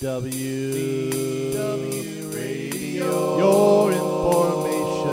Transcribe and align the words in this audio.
DW, 0.00 1.10
DW 1.54 2.32
Radio, 2.32 3.36
your 3.36 3.90
information 3.90 5.10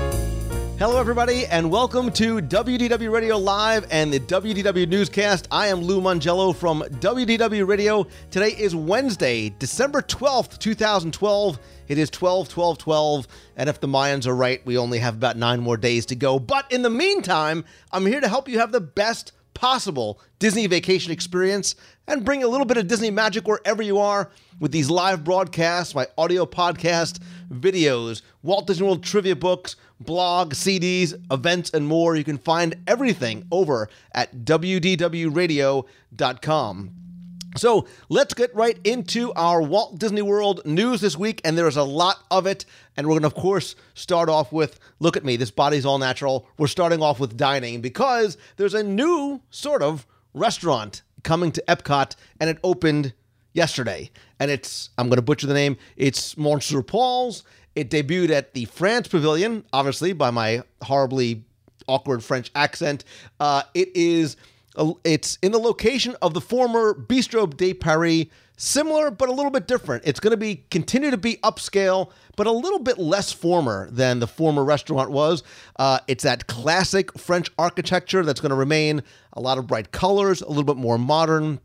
station. 0.00 0.76
Hello, 0.76 0.98
everybody, 0.98 1.46
and 1.46 1.70
welcome 1.70 2.10
to 2.14 2.38
WDW 2.40 3.12
Radio 3.12 3.38
Live 3.38 3.86
and 3.92 4.12
the 4.12 4.18
WDW 4.18 4.88
Newscast. 4.88 5.46
I 5.52 5.68
am 5.68 5.82
Lou 5.82 6.00
Mongello 6.00 6.52
from 6.52 6.80
WDW 6.80 7.64
Radio. 7.64 8.08
Today 8.32 8.50
is 8.58 8.74
Wednesday, 8.74 9.50
December 9.60 10.02
12th, 10.02 10.58
2012. 10.58 11.60
It 11.86 11.96
is 11.96 12.10
12 12.10 12.48
12 12.48 12.78
12, 12.78 13.28
and 13.56 13.68
if 13.68 13.78
the 13.78 13.86
Mayans 13.86 14.26
are 14.26 14.34
right, 14.34 14.66
we 14.66 14.76
only 14.76 14.98
have 14.98 15.14
about 15.14 15.36
nine 15.36 15.60
more 15.60 15.76
days 15.76 16.06
to 16.06 16.16
go. 16.16 16.40
But 16.40 16.72
in 16.72 16.82
the 16.82 16.90
meantime, 16.90 17.64
I'm 17.92 18.04
here 18.04 18.20
to 18.20 18.28
help 18.28 18.48
you 18.48 18.58
have 18.58 18.72
the 18.72 18.80
best 18.80 19.30
possible 19.58 20.20
Disney 20.38 20.68
vacation 20.68 21.10
experience 21.10 21.74
and 22.06 22.24
bring 22.24 22.44
a 22.44 22.48
little 22.48 22.64
bit 22.64 22.76
of 22.76 22.86
Disney 22.86 23.10
magic 23.10 23.48
wherever 23.48 23.82
you 23.82 23.98
are 23.98 24.30
with 24.60 24.70
these 24.70 24.88
live 24.88 25.24
broadcasts, 25.24 25.96
my 25.96 26.06
audio 26.16 26.46
podcast, 26.46 27.18
videos, 27.50 28.22
Walt 28.44 28.68
Disney 28.68 28.86
World 28.86 29.02
trivia 29.02 29.34
books, 29.34 29.74
blog, 29.98 30.54
CDs, 30.54 31.20
events, 31.32 31.70
and 31.74 31.88
more. 31.88 32.14
You 32.14 32.22
can 32.22 32.38
find 32.38 32.76
everything 32.86 33.48
over 33.50 33.88
at 34.12 34.44
WDWRadio.com. 34.44 36.90
So 37.56 37.86
let's 38.08 38.34
get 38.34 38.54
right 38.54 38.78
into 38.84 39.32
our 39.32 39.62
Walt 39.62 39.98
Disney 39.98 40.22
World 40.22 40.60
news 40.64 41.00
this 41.00 41.16
week, 41.16 41.40
and 41.44 41.56
there's 41.56 41.76
a 41.76 41.82
lot 41.82 42.22
of 42.30 42.46
it. 42.46 42.64
And 42.96 43.06
we're 43.06 43.14
going 43.14 43.22
to, 43.22 43.28
of 43.28 43.34
course, 43.34 43.74
start 43.94 44.28
off 44.28 44.52
with 44.52 44.78
look 45.00 45.16
at 45.16 45.24
me, 45.24 45.36
this 45.36 45.50
body's 45.50 45.86
all 45.86 45.98
natural. 45.98 46.46
We're 46.58 46.66
starting 46.66 47.02
off 47.02 47.20
with 47.20 47.36
dining 47.36 47.80
because 47.80 48.36
there's 48.56 48.74
a 48.74 48.82
new 48.82 49.40
sort 49.50 49.82
of 49.82 50.06
restaurant 50.34 51.02
coming 51.22 51.52
to 51.52 51.64
Epcot, 51.66 52.14
and 52.40 52.50
it 52.50 52.58
opened 52.62 53.12
yesterday. 53.52 54.10
And 54.38 54.50
it's, 54.50 54.90
I'm 54.98 55.08
going 55.08 55.16
to 55.16 55.22
butcher 55.22 55.46
the 55.46 55.54
name, 55.54 55.76
it's 55.96 56.36
Monsieur 56.36 56.82
Paul's. 56.82 57.44
It 57.74 57.90
debuted 57.90 58.30
at 58.30 58.54
the 58.54 58.64
France 58.66 59.08
Pavilion, 59.08 59.64
obviously, 59.72 60.12
by 60.12 60.30
my 60.30 60.62
horribly 60.82 61.44
awkward 61.86 62.22
French 62.24 62.50
accent. 62.54 63.04
Uh, 63.40 63.62
it 63.74 63.90
is 63.94 64.36
it's 65.04 65.38
in 65.42 65.52
the 65.52 65.58
location 65.58 66.16
of 66.22 66.34
the 66.34 66.40
former 66.40 66.94
Bistro 66.94 67.54
de 67.54 67.74
Paris, 67.74 68.26
similar 68.56 69.10
but 69.10 69.28
a 69.28 69.32
little 69.32 69.50
bit 69.50 69.66
different. 69.66 70.04
It's 70.06 70.20
going 70.20 70.30
to 70.32 70.36
be 70.36 70.64
continue 70.70 71.10
to 71.10 71.16
be 71.16 71.36
upscale, 71.36 72.10
but 72.36 72.46
a 72.46 72.52
little 72.52 72.78
bit 72.78 72.98
less 72.98 73.32
former 73.32 73.90
than 73.90 74.20
the 74.20 74.26
former 74.26 74.64
restaurant 74.64 75.10
was. 75.10 75.42
Uh, 75.76 75.98
it's 76.06 76.24
that 76.24 76.46
classic 76.46 77.16
French 77.18 77.50
architecture 77.58 78.24
that's 78.24 78.40
going 78.40 78.50
to 78.50 78.56
remain. 78.56 79.02
A 79.32 79.40
lot 79.40 79.58
of 79.58 79.66
bright 79.66 79.92
colors, 79.92 80.42
a 80.42 80.48
little 80.48 80.64
bit 80.64 80.76
more 80.76 80.98
modern. 80.98 81.60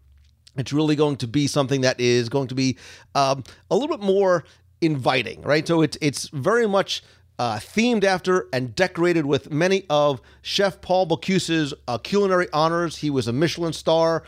It's 0.56 0.72
really 0.72 0.95
going 0.95 1.17
to 1.17 1.28
be 1.28 1.47
something 1.47 1.81
that 1.81 2.00
is 2.00 2.30
going 2.30 2.47
to 2.50 2.56
be 2.56 2.78
um, 3.16 3.44
a 3.72 3.75
little 3.75 3.95
bit 3.97 4.06
more 4.06 4.44
inviting, 4.81 5.41
right? 5.41 5.67
So 5.67 5.81
it's 5.81 5.97
it's 6.02 6.30
very 6.30 6.67
much 6.67 7.03
uh, 7.39 7.58
themed 7.58 8.03
after 8.03 8.48
and 8.53 8.76
decorated 8.76 9.26
with 9.26 9.52
many 9.52 9.86
of 9.89 10.22
Chef 10.42 10.81
Paul 10.81 11.08
Bocuse's 11.08 11.73
uh, 11.88 11.98
culinary 11.98 12.48
honors. 12.53 12.98
He 12.98 13.09
was 13.09 13.28
a 13.28 13.34
Michelin 13.34 13.73
star 13.73 14.23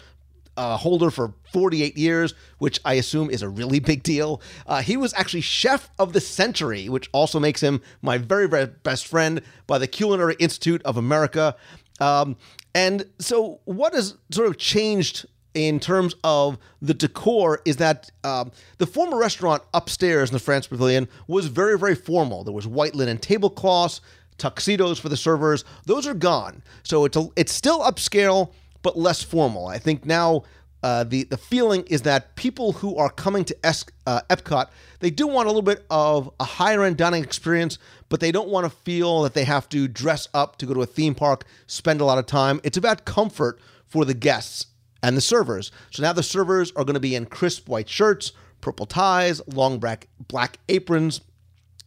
uh, 0.58 0.78
holder 0.78 1.12
for 1.12 1.34
48 1.52 1.98
years, 1.98 2.34
which 2.58 2.80
I 2.86 2.94
assume 2.94 3.30
is 3.30 3.42
a 3.42 3.50
really 3.50 3.80
big 3.80 4.04
deal. 4.04 4.42
Uh, 4.66 4.82
he 4.82 4.98
was 4.98 5.14
actually 5.14 5.42
chef 5.42 5.90
of 6.00 6.14
the 6.14 6.22
century, 6.22 6.90
which 6.90 7.10
also 7.12 7.40
makes 7.40 7.62
him 7.62 7.82
my 8.02 8.18
very, 8.18 8.48
very 8.48 8.68
best 8.68 9.08
friend 9.08 9.42
by 9.68 9.78
the 9.78 9.88
Culinary 9.88 10.36
Institute 10.40 10.82
of 10.84 10.98
America. 10.98 11.56
Um, 12.00 12.38
and 12.74 13.06
so, 13.20 13.62
what 13.66 13.94
has 13.94 14.18
sort 14.32 14.48
of 14.48 14.58
changed 14.58 15.26
in 15.56 15.80
terms 15.80 16.14
of 16.24 16.60
the 16.82 16.94
decor 16.94 17.62
is 17.66 17.78
that 17.78 18.12
um, 18.24 18.52
the 18.78 18.86
former 18.86 19.18
restaurant 19.18 19.64
upstairs 19.74 20.30
in 20.30 20.34
the 20.34 20.40
France 20.40 20.68
Pavilion 20.68 21.08
was 21.28 21.48
very, 21.48 21.80
very 21.80 21.96
formal. 21.96 22.44
There 22.44 22.54
was 22.54 22.68
white 22.68 22.94
linen 22.94 23.18
tablecloths, 23.18 24.02
tuxedos 24.38 25.00
for 25.00 25.10
the 25.10 25.18
servers. 25.18 25.64
Those 25.86 26.06
are 26.06 26.14
gone. 26.14 26.62
So 26.84 27.06
it's 27.06 27.18
a, 27.18 27.28
it's 27.38 27.54
still 27.54 27.80
upscale, 27.80 28.52
but 28.84 28.98
less 28.98 29.24
formal. 29.24 29.68
I 29.68 29.80
think 29.80 30.06
now 30.06 30.44
uh, 30.84 31.06
the 31.06 31.24
the 31.24 31.38
feeling 31.38 31.84
is 31.88 32.04
that 32.04 32.36
people 32.36 32.74
who 32.74 32.98
are 32.98 33.10
coming 33.10 33.46
to 33.46 33.66
es- 33.66 33.86
uh, 34.06 34.22
Epcot, 34.30 34.68
they 35.00 35.10
do 35.10 35.26
want 35.26 35.48
a 35.48 35.50
little 35.50 35.62
bit 35.62 35.86
of 35.90 36.30
a 36.40 36.44
higher 36.44 36.84
end 36.84 36.98
dining 36.98 37.24
experience, 37.24 37.80
but 38.10 38.20
they 38.20 38.32
don't 38.32 38.50
want 38.50 38.66
to 38.66 38.78
feel 38.84 39.24
that 39.24 39.34
they 39.34 39.46
have 39.46 39.70
to 39.70 39.88
dress 39.88 40.28
up 40.34 40.58
to 40.58 40.66
go 40.66 40.74
to 40.74 40.82
a 40.82 40.86
theme 40.86 41.16
park, 41.16 41.46
spend 41.66 42.02
a 42.02 42.06
lot 42.06 42.18
of 42.18 42.26
time. 42.26 42.60
It's 42.64 42.78
about 42.78 43.06
comfort 43.06 43.60
for 43.88 44.04
the 44.04 44.14
guests 44.14 44.68
and 45.06 45.16
the 45.16 45.22
servers. 45.22 45.72
So 45.92 46.02
now 46.02 46.14
the 46.14 46.24
servers 46.24 46.72
are 46.72 46.84
going 46.84 46.96
to 46.96 47.00
be 47.00 47.14
in 47.14 47.28
crisp 47.28 47.70
white 47.70 47.88
shirts, 47.88 48.32
purple 48.62 48.88
ties, 48.88 49.40
long 49.48 49.78
black 49.78 50.08
black 50.28 50.58
aprons. 50.68 51.22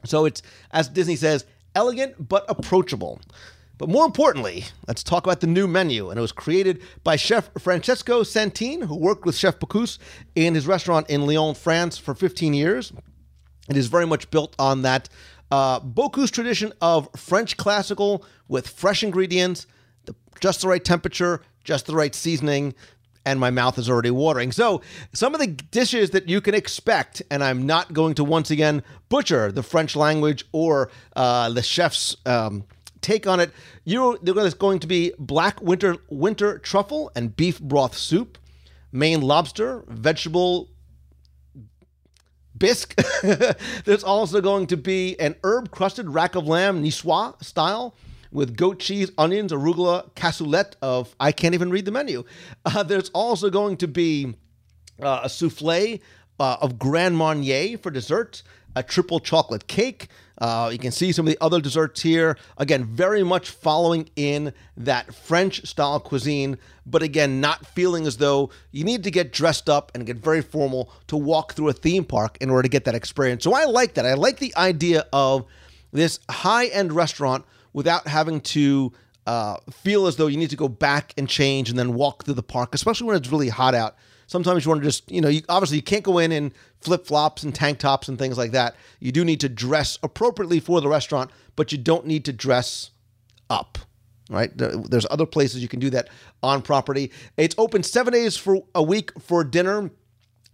So 0.04 0.24
it's 0.24 0.40
as 0.70 0.88
Disney 0.88 1.16
says, 1.16 1.44
elegant 1.74 2.28
but 2.28 2.44
approachable. 2.48 3.20
But 3.76 3.88
more 3.88 4.06
importantly, 4.06 4.64
let's 4.86 5.02
talk 5.02 5.24
about 5.26 5.40
the 5.40 5.48
new 5.48 5.66
menu. 5.66 6.10
And 6.10 6.18
it 6.18 6.20
was 6.20 6.30
created 6.30 6.80
by 7.02 7.16
Chef 7.16 7.50
Francesco 7.58 8.22
Santin, 8.22 8.82
who 8.82 8.96
worked 8.96 9.24
with 9.24 9.36
Chef 9.36 9.58
Bocuse 9.58 9.98
in 10.36 10.54
his 10.54 10.66
restaurant 10.66 11.10
in 11.10 11.26
Lyon, 11.26 11.54
France 11.54 11.98
for 11.98 12.14
15 12.14 12.54
years. 12.54 12.92
It 13.68 13.76
is 13.76 13.88
very 13.88 14.06
much 14.06 14.30
built 14.30 14.54
on 14.60 14.82
that 14.82 15.08
uh, 15.50 15.80
Bocuse 15.80 16.30
tradition 16.30 16.72
of 16.80 17.08
French 17.16 17.56
classical 17.56 18.24
with 18.46 18.68
fresh 18.68 19.02
ingredients, 19.02 19.66
the, 20.06 20.14
just 20.40 20.62
the 20.62 20.68
right 20.68 20.84
temperature, 20.84 21.42
just 21.68 21.86
the 21.86 21.94
right 21.94 22.14
seasoning, 22.14 22.74
and 23.28 23.39
my 23.39 23.50
mouth 23.50 23.78
is 23.78 23.91
already 23.91 24.11
watering. 24.11 24.53
So, 24.53 24.81
some 25.12 25.34
of 25.34 25.41
the 25.41 25.49
dishes 25.49 26.11
that 26.11 26.28
you 26.28 26.41
can 26.41 26.55
expect, 26.55 27.21
and 27.31 27.44
I'm 27.44 27.66
not 27.66 27.93
going 27.93 28.15
to 28.15 28.25
once 28.25 28.50
again 28.50 28.83
butcher 29.11 29.53
the 29.53 29.62
French 29.62 29.94
language 29.94 30.47
or 30.53 30.91
uh, 31.15 31.50
the 31.50 31.62
chef's 31.62 32.16
um, 32.25 32.65
take 33.03 33.27
on 33.27 33.39
it. 33.39 33.50
You, 33.84 34.19
there's 34.22 34.55
going 34.55 34.78
to 34.81 34.87
be 34.87 35.12
black 35.19 35.61
winter 35.61 35.99
winter 36.09 36.59
truffle 36.59 37.11
and 37.15 37.37
beef 37.37 37.61
broth 37.61 37.97
soup, 37.97 38.39
Maine 38.93 39.21
lobster, 39.21 39.84
vegetable 39.89 40.71
bisque. 42.56 42.99
there's 43.84 44.05
also 44.05 44.41
going 44.41 44.66
to 44.69 44.77
be 44.78 45.21
an 45.21 45.37
herb 45.45 45.71
crusted 45.71 46.09
rack 46.09 46.34
of 46.34 46.47
lamb 46.47 46.83
niçoise 46.83 47.45
style 47.45 47.95
with 48.31 48.56
goat 48.56 48.78
cheese, 48.78 49.11
onions, 49.19 49.53
arugula, 49.53 50.11
cassoulet 50.12 50.75
of 50.83 51.15
I 51.19 51.33
can't 51.33 51.55
even 51.55 51.71
read 51.71 51.84
the 51.84 51.91
menu. 51.91 52.25
Uh, 52.65 52.83
there's 52.83 53.11
also 53.11 53.50
going 53.50 53.77
to 53.78 53.89
be 53.89 54.34
uh, 55.03 55.21
a 55.25 55.28
souffle 55.28 56.00
uh, 56.41 56.56
of 56.61 56.78
Grand 56.78 57.16
Marnier 57.16 57.78
for 57.78 57.91
dessert, 57.91 58.43
a 58.77 58.83
triple 58.83 59.21
chocolate 59.21 59.66
cake. 59.66 60.09
Uh, 60.41 60.71
you 60.72 60.78
can 60.78 60.93
see 60.93 61.11
some 61.11 61.27
of 61.27 61.33
the 61.33 61.39
other 61.43 61.61
desserts 61.61 62.00
here. 62.00 62.37
Again, 62.59 62.84
very 62.84 63.25
much 63.25 63.50
following 63.50 64.09
in 64.15 64.53
that 64.77 65.12
French 65.12 65.66
style 65.66 65.99
cuisine, 65.99 66.59
but 66.87 67.03
again, 67.03 67.41
not 67.41 67.66
feeling 67.66 68.06
as 68.06 68.19
though 68.19 68.50
you 68.71 68.84
need 68.84 69.03
to 69.03 69.10
get 69.10 69.33
dressed 69.33 69.69
up 69.69 69.91
and 69.95 70.06
get 70.06 70.19
very 70.19 70.43
formal 70.43 70.93
to 71.09 71.16
walk 71.16 71.55
through 71.55 71.69
a 71.69 71.72
theme 71.72 72.05
park 72.05 72.39
in 72.41 72.50
order 72.50 72.62
to 72.62 72.69
get 72.69 72.84
that 72.84 72.95
experience. 72.95 73.43
So 73.43 73.53
I 73.53 73.65
like 73.65 73.95
that. 73.95 74.06
I 74.06 74.15
like 74.15 74.39
the 74.39 74.55
idea 74.56 75.06
of 75.12 75.45
this 75.93 76.21
high 76.31 76.66
end 76.66 76.93
restaurant 76.93 77.45
without 77.78 78.09
having 78.09 78.41
to 78.41 78.93
uh, 79.25 79.56
feel 79.71 80.09
as 80.09 80.16
though 80.16 80.27
you 80.27 80.37
need 80.37 80.50
to 80.50 80.56
go 80.56 80.66
back 80.66 81.15
and 81.16 81.28
change 81.28 81.71
and 81.71 81.78
then 81.78 81.94
walk 81.94 82.25
through 82.25 82.34
the 82.34 82.43
park, 82.43 82.75
especially 82.75 83.06
when 83.06 83.16
it's 83.16 83.31
really 83.31 83.50
hot 83.50 83.72
out. 83.72 83.94
Sometimes 84.27 84.65
you 84.65 84.69
want 84.69 84.83
to 84.83 84.84
just, 84.84 85.09
you 85.09 85.21
know, 85.21 85.28
you, 85.28 85.43
obviously 85.49 85.77
you 85.77 85.83
can't 85.84 86.03
go 86.03 86.19
in 86.19 86.33
in 86.33 86.53
flip 86.81 87.06
flops 87.06 87.44
and 87.44 87.55
tank 87.55 87.78
tops 87.78 88.09
and 88.09 88.19
things 88.19 88.37
like 88.37 88.50
that. 88.50 88.75
You 88.99 89.12
do 89.12 89.25
need 89.25 89.39
to 89.43 89.49
dress 89.49 89.97
appropriately 90.03 90.59
for 90.59 90.81
the 90.81 90.89
restaurant, 90.89 91.31
but 91.55 91.71
you 91.71 91.78
don't 91.78 92.05
need 92.05 92.25
to 92.25 92.33
dress 92.33 92.91
up. 93.49 93.78
Right? 94.28 94.50
There's 94.56 95.06
other 95.09 95.25
places 95.25 95.62
you 95.62 95.69
can 95.69 95.78
do 95.78 95.91
that 95.91 96.09
on 96.43 96.62
property. 96.62 97.12
It's 97.37 97.55
open 97.59 97.84
seven 97.84 98.12
days 98.12 98.37
for 98.37 98.65
a 98.75 98.83
week 98.83 99.12
for 99.21 99.45
dinner 99.45 99.93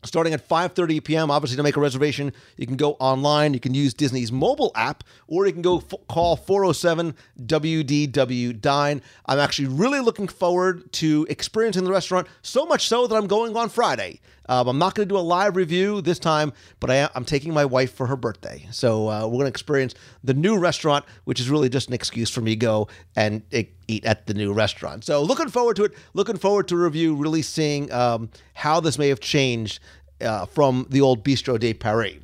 starting 0.04 0.32
at 0.32 0.48
5:30 0.48 1.02
p.m. 1.02 1.30
Obviously, 1.30 1.56
to 1.56 1.62
make 1.62 1.76
a 1.76 1.80
reservation, 1.80 2.32
you 2.56 2.66
can 2.66 2.76
go 2.76 2.92
online. 3.00 3.54
You 3.54 3.60
can 3.60 3.74
use 3.74 3.94
Disney's 3.94 4.30
mobile 4.30 4.72
app, 4.74 5.04
or 5.26 5.46
you 5.46 5.52
can 5.52 5.62
go 5.62 5.78
f- 5.78 5.94
call 6.08 6.36
407 6.36 7.14
WDW 7.44 8.60
Dine. 8.60 9.02
I'm 9.26 9.38
actually 9.38 9.68
really 9.68 10.00
looking 10.00 10.28
forward 10.28 10.92
to 10.92 11.26
experiencing 11.28 11.84
the 11.84 11.90
restaurant. 11.90 12.26
So 12.42 12.66
much 12.66 12.88
so 12.88 13.06
that 13.06 13.14
I'm 13.14 13.26
going 13.26 13.56
on 13.56 13.68
Friday. 13.68 14.20
Um, 14.48 14.68
I'm 14.68 14.78
not 14.78 14.94
going 14.94 15.08
to 15.08 15.12
do 15.12 15.18
a 15.18 15.22
live 15.22 15.56
review 15.56 16.00
this 16.00 16.18
time, 16.18 16.52
but 16.80 16.90
I, 16.90 17.08
am 17.14 17.24
taking 17.24 17.54
my 17.54 17.64
wife 17.64 17.94
for 17.94 18.06
her 18.06 18.16
birthday. 18.16 18.66
So 18.70 19.08
uh, 19.08 19.22
we're 19.26 19.32
going 19.32 19.44
to 19.44 19.48
experience 19.48 19.94
the 20.22 20.34
new 20.34 20.58
restaurant, 20.58 21.04
which 21.24 21.40
is 21.40 21.48
really 21.48 21.68
just 21.68 21.88
an 21.88 21.94
excuse 21.94 22.30
for 22.30 22.40
me 22.40 22.52
to 22.52 22.56
go 22.56 22.88
and 23.16 23.42
eat 23.88 24.04
at 24.04 24.26
the 24.26 24.34
new 24.34 24.52
restaurant. 24.52 25.04
So 25.04 25.22
looking 25.22 25.48
forward 25.48 25.76
to 25.76 25.84
it. 25.84 25.94
Looking 26.12 26.36
forward 26.36 26.68
to 26.68 26.76
review, 26.76 27.14
really 27.14 27.42
seeing 27.42 27.90
um, 27.92 28.30
how 28.54 28.80
this 28.80 28.98
may 28.98 29.08
have 29.08 29.20
changed 29.20 29.80
uh, 30.20 30.46
from 30.46 30.86
the 30.90 31.00
old 31.00 31.24
Bistro 31.24 31.58
de 31.58 31.72
Paris. 31.72 32.16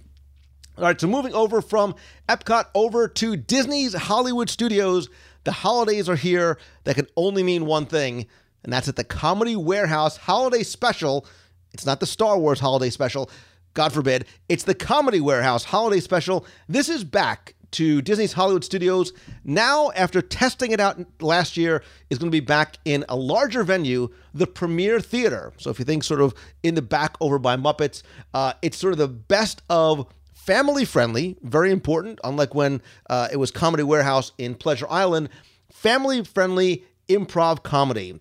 All 0.78 0.84
right, 0.84 0.99
so 0.99 1.06
moving 1.06 1.34
over 1.34 1.61
from 1.61 1.94
Epcot 2.28 2.67
over 2.75 3.06
to 3.06 3.37
Disney's 3.37 3.93
Hollywood 3.93 4.49
Studios. 4.49 5.11
The 5.44 5.52
holidays 5.52 6.08
are 6.08 6.17
here. 6.17 6.58
That 6.84 6.94
can 6.94 7.06
only 7.17 7.43
mean 7.43 7.67
one 7.67 7.84
thing, 7.84 8.26
and 8.64 8.72
that's 8.72 8.88
at 8.88 8.96
the 8.96 9.05
Comedy 9.05 9.56
Warehouse 9.56 10.17
Holiday 10.17 10.62
Special 10.62 11.26
It's 11.72 11.87
not 11.87 12.00
the 12.00 12.06
Star 12.06 12.38
Wars 12.38 12.61
holiday 12.61 12.90
special. 12.90 13.31
God 13.75 13.93
forbid. 13.93 14.26
It's 14.49 14.64
the 14.64 14.75
Comedy 14.75 15.20
Warehouse 15.20 15.64
holiday 15.64 16.00
special. 16.00 16.44
This 16.69 16.88
is 16.88 17.05
back 17.05 17.55
to 17.72 18.02
Disney's 18.02 18.32
Hollywood 18.32 18.64
Studios. 18.64 19.12
Now, 19.44 19.93
after 19.94 20.20
testing 20.20 20.72
it 20.72 20.81
out 20.81 20.99
last 21.22 21.56
year, 21.56 21.82
is 22.11 22.19
going 22.19 22.31
to 22.31 22.34
be 22.34 22.44
back 22.44 22.78
in 22.84 23.05
a 23.08 23.17
larger 23.17 23.62
venue, 23.62 24.08
the 24.34 24.46
Premier 24.46 25.00
Theater. 25.00 25.52
So 25.58 25.70
if 25.70 25.78
you 25.78 25.84
think 25.84 26.02
sort 26.02 26.20
of 26.20 26.34
in 26.62 26.75
the 26.75 26.82
back 26.82 27.17
over 27.20 27.38
by 27.38 27.56
Muppets, 27.56 28.02
uh, 28.34 28.55
it's 28.61 28.76
sort 28.76 28.93
of 28.93 28.99
the 28.99 29.08
best 29.08 29.62
of 29.70 30.06
family 30.32 30.84
friendly, 30.84 31.37
very 31.43 31.70
important, 31.70 32.19
unlike 32.25 32.55
when 32.55 32.82
uh, 33.08 33.28
it 33.31 33.37
was 33.37 33.50
Comedy 33.50 33.84
Warehouse 33.84 34.32
in 34.38 34.55
Pleasure 34.56 34.87
Island, 34.90 35.28
family 35.70 36.25
friendly 36.25 36.84
improv 37.08 37.62
comedy. 37.62 38.19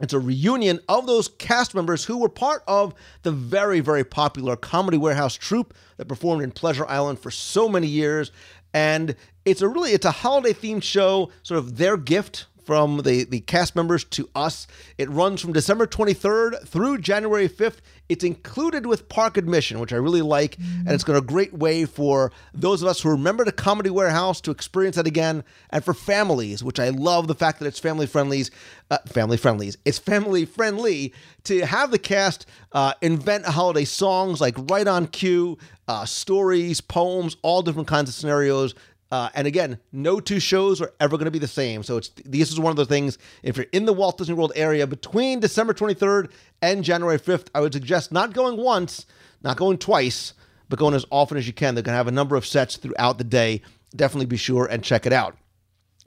It's 0.00 0.12
a 0.12 0.18
reunion 0.20 0.80
of 0.88 1.06
those 1.06 1.28
cast 1.28 1.74
members 1.74 2.04
who 2.04 2.18
were 2.18 2.28
part 2.28 2.62
of 2.68 2.94
the 3.22 3.32
very, 3.32 3.80
very 3.80 4.04
popular 4.04 4.56
Comedy 4.56 4.98
Warehouse 4.98 5.34
troupe 5.34 5.74
that 5.96 6.06
performed 6.06 6.42
in 6.42 6.50
Pleasure 6.50 6.86
Island 6.86 7.18
for 7.18 7.30
so 7.30 7.68
many 7.68 7.86
years. 7.86 8.30
And 8.74 9.16
it's 9.44 9.62
a 9.62 9.68
really 9.68 9.92
it's 9.92 10.04
a 10.04 10.10
holiday 10.10 10.52
themed 10.52 10.82
show, 10.82 11.30
sort 11.42 11.58
of 11.58 11.78
their 11.78 11.96
gift 11.96 12.46
from 12.66 12.98
the, 12.98 13.24
the 13.24 13.40
cast 13.40 13.76
members 13.76 14.02
to 14.02 14.28
us. 14.34 14.66
It 14.98 15.08
runs 15.08 15.40
from 15.40 15.52
December 15.52 15.86
23rd 15.86 16.66
through 16.66 16.98
January 16.98 17.48
5th. 17.48 17.76
It's 18.08 18.24
included 18.24 18.86
with 18.86 19.08
park 19.08 19.36
admission, 19.36 19.78
which 19.78 19.92
I 19.92 19.96
really 19.96 20.22
like, 20.22 20.58
and 20.58 20.90
it's 20.90 21.04
got 21.04 21.16
a 21.16 21.20
great 21.20 21.54
way 21.54 21.84
for 21.84 22.32
those 22.52 22.82
of 22.82 22.88
us 22.88 23.00
who 23.00 23.10
remember 23.10 23.44
the 23.44 23.52
Comedy 23.52 23.90
Warehouse 23.90 24.40
to 24.42 24.50
experience 24.50 24.96
that 24.96 25.06
again, 25.06 25.44
and 25.70 25.84
for 25.84 25.94
families, 25.94 26.62
which 26.62 26.78
I 26.78 26.90
love 26.90 27.28
the 27.28 27.34
fact 27.34 27.60
that 27.60 27.66
it's 27.66 27.78
family 27.78 28.06
friendlies, 28.06 28.50
uh, 28.90 28.98
family 29.06 29.36
friendlies. 29.36 29.78
It's 29.84 29.98
family 29.98 30.44
friendly 30.44 31.14
to 31.44 31.64
have 31.64 31.90
the 31.90 31.98
cast 31.98 32.46
uh, 32.72 32.94
invent 33.00 33.44
holiday 33.46 33.84
songs 33.84 34.40
like 34.40 34.54
right 34.70 34.86
on 34.86 35.06
cue, 35.06 35.58
uh, 35.88 36.04
stories, 36.04 36.80
poems, 36.80 37.36
all 37.42 37.62
different 37.62 37.88
kinds 37.88 38.08
of 38.08 38.14
scenarios 38.14 38.74
uh, 39.10 39.28
and 39.34 39.46
again, 39.46 39.78
no 39.92 40.18
two 40.18 40.40
shows 40.40 40.80
are 40.80 40.92
ever 40.98 41.16
going 41.16 41.26
to 41.26 41.30
be 41.30 41.38
the 41.38 41.46
same. 41.46 41.82
So 41.82 41.96
it's 41.96 42.10
this 42.24 42.50
is 42.50 42.58
one 42.58 42.70
of 42.70 42.76
the 42.76 42.86
things. 42.86 43.18
If 43.42 43.56
you're 43.56 43.66
in 43.72 43.86
the 43.86 43.92
Walt 43.92 44.18
Disney 44.18 44.34
World 44.34 44.52
area 44.56 44.86
between 44.86 45.40
December 45.40 45.74
23rd 45.74 46.30
and 46.60 46.82
January 46.82 47.18
5th, 47.18 47.46
I 47.54 47.60
would 47.60 47.72
suggest 47.72 48.10
not 48.10 48.32
going 48.32 48.56
once, 48.56 49.06
not 49.42 49.56
going 49.56 49.78
twice, 49.78 50.34
but 50.68 50.78
going 50.78 50.94
as 50.94 51.06
often 51.10 51.38
as 51.38 51.46
you 51.46 51.52
can. 51.52 51.74
They're 51.74 51.82
going 51.82 51.92
to 51.92 51.98
have 51.98 52.08
a 52.08 52.12
number 52.12 52.34
of 52.34 52.46
sets 52.46 52.76
throughout 52.76 53.18
the 53.18 53.24
day. 53.24 53.62
Definitely 53.94 54.26
be 54.26 54.36
sure 54.36 54.66
and 54.66 54.82
check 54.82 55.06
it 55.06 55.12
out. 55.12 55.36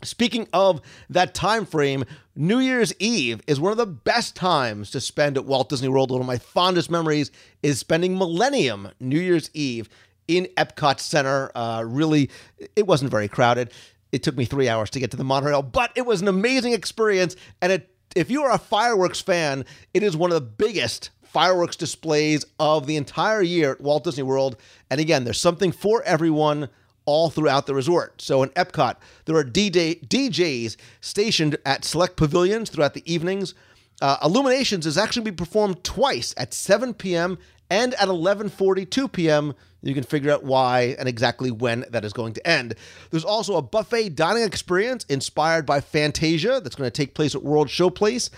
Speaking 0.04 0.48
of 0.54 0.82
that 1.10 1.34
time 1.34 1.66
frame, 1.66 2.06
New 2.36 2.60
Year's 2.60 2.94
Eve 3.00 3.42
is 3.48 3.60
one 3.60 3.72
of 3.72 3.78
the 3.78 3.86
best 3.86 4.34
times 4.34 4.92
to 4.92 5.02
spend 5.02 5.38
at 5.38 5.46
Walt 5.46 5.70
Disney 5.70 5.90
World. 5.90 6.12
One 6.12 6.22
of 6.22 6.28
my 6.28 6.38
fondest 6.38 6.90
memories 6.90 7.32
is 7.62 7.80
spending 7.80 8.18
Millennium 8.18 8.92
New 9.02 9.20
Year's 9.20 9.50
Eve 9.54 9.90
in 10.30 10.46
Epcot 10.56 11.00
Center. 11.00 11.52
Uh, 11.56 11.84
really, 11.86 12.30
it 12.76 12.88
wasn't 12.88 13.12
very 13.12 13.28
crowded. 13.28 13.72
It 14.12 14.24
took 14.24 14.38
me 14.38 14.46
three 14.46 14.70
hours 14.70 14.90
to 14.92 15.00
get 15.00 15.12
to 15.12 15.18
the 15.18 15.24
monorail, 15.24 15.64
but 15.64 15.92
it 15.96 16.06
was 16.06 16.22
an 16.22 16.28
amazing 16.28 16.74
experience. 16.74 17.36
And 17.62 17.72
it, 17.72 17.90
if 18.16 18.30
you 18.32 18.44
are 18.44 18.52
a 18.52 18.60
fireworks 18.60 19.20
fan, 19.20 19.66
it 19.94 20.04
is 20.04 20.16
one 20.16 20.32
of 20.32 20.36
the 20.36 20.42
biggest 20.42 21.10
fireworks 21.24 21.76
displays 21.76 22.46
of 22.60 22.88
the 22.88 22.96
entire 22.96 23.42
year 23.42 23.74
at 23.74 23.82
Walt 23.82 24.04
Disney 24.04 24.24
World. 24.24 24.56
And 24.90 25.00
again, 25.00 25.24
there's 25.24 25.42
something 25.42 25.72
for 25.72 26.04
everyone 26.04 26.70
all 27.06 27.32
throughout 27.32 27.66
the 27.66 27.74
resort. 27.74 28.22
So 28.22 28.44
in 28.44 28.50
Epcot, 28.50 28.98
there 29.26 29.36
are 29.36 29.44
DJ, 29.44 30.08
DJs 30.08 30.76
stationed 31.02 31.58
at 31.66 31.84
select 31.84 32.18
pavilions 32.18 32.70
throughout 32.70 32.94
the 32.94 33.12
evenings. 33.12 33.56
Uh, 34.00 34.18
Illuminations 34.24 34.86
is 34.86 34.98
actually 34.98 35.24
be 35.24 35.32
performed 35.32 35.84
twice 35.84 36.36
at 36.38 36.54
7 36.54 36.94
p.m. 36.94 37.40
and 37.70 37.94
at 37.96 38.08
11:42 38.08 39.12
p.m. 39.12 39.54
You 39.82 39.94
can 39.94 40.04
figure 40.04 40.32
out 40.32 40.44
why 40.44 40.96
and 41.00 41.08
exactly 41.08 41.52
when 41.52 41.86
that 41.90 42.04
is 42.04 42.12
going 42.12 42.34
to 42.34 42.46
end. 42.46 42.76
There's 43.12 43.24
also 43.24 43.56
a 43.56 43.62
buffet 43.62 44.10
dining 44.10 44.44
experience 44.44 45.06
inspired 45.08 45.66
by 45.66 45.80
Fantasia 45.80 46.60
that's 46.62 46.76
going 46.76 46.88
to 46.88 46.92
take 46.92 47.14
place 47.14 47.34
at 47.34 47.44
World 47.44 47.68
Showplace. 47.68 48.30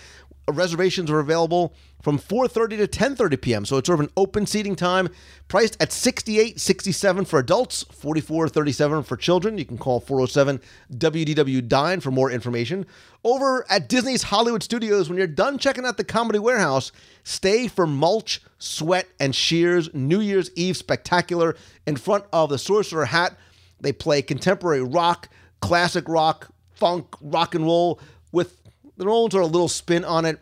Uh, 0.48 0.54
reservations 0.54 1.10
are 1.12 1.20
available 1.20 1.74
from 2.02 2.18
4:30 2.18 2.78
to 2.78 2.88
10:30 2.88 3.42
p.m. 3.42 3.66
So 3.66 3.78
it's 3.78 3.88
sort 3.88 4.00
of 4.00 4.06
an 4.06 4.12
open 4.18 4.46
seating 4.46 4.76
time, 4.76 5.10
priced 5.48 5.82
at 5.82 5.90
68.67 5.90 7.28
for 7.28 7.40
adults, 7.40 7.84
44.37 7.84 9.06
for 9.06 9.18
children. 9.18 9.58
You 9.58 9.66
can 9.66 9.78
call 9.78 10.00
407 10.00 10.62
WDW 10.94 11.68
Dine 11.68 12.00
for 12.00 12.12
more 12.12 12.32
information. 12.32 12.86
Over 13.24 13.66
at 13.70 13.88
Disney's 13.88 14.24
Hollywood 14.24 14.64
Studios, 14.64 15.10
when 15.10 15.18
you're 15.18 15.28
done 15.28 15.60
checking 15.60 15.86
out 15.86 15.98
the 15.98 16.04
Comedy 16.04 16.40
Warehouse, 16.40 16.92
stay 17.24 17.68
for 17.68 17.86
Mulch, 17.86 18.42
Sweat, 18.58 19.08
and 19.20 19.36
shears 19.36 19.94
New 19.94 20.20
Year's 20.20 20.50
Eve 20.56 20.76
spectacular 20.76 21.56
in 21.86 21.98
front 21.98 22.26
of 22.34 22.50
the 22.50 22.58
Sorcerer 22.58 23.06
Hat. 23.06 23.38
They 23.80 23.94
play 23.94 24.22
contemporary 24.22 24.82
rock, 24.82 25.30
classic 25.60 26.08
rock, 26.08 26.52
funk, 26.74 27.16
rock 27.22 27.54
and 27.54 27.64
roll 27.64 28.00
with 28.32 28.61
the 29.02 29.10
own 29.10 29.30
are 29.34 29.42
a 29.42 29.48
little 29.48 29.68
spin 29.68 30.06
on 30.06 30.26
it. 30.26 30.40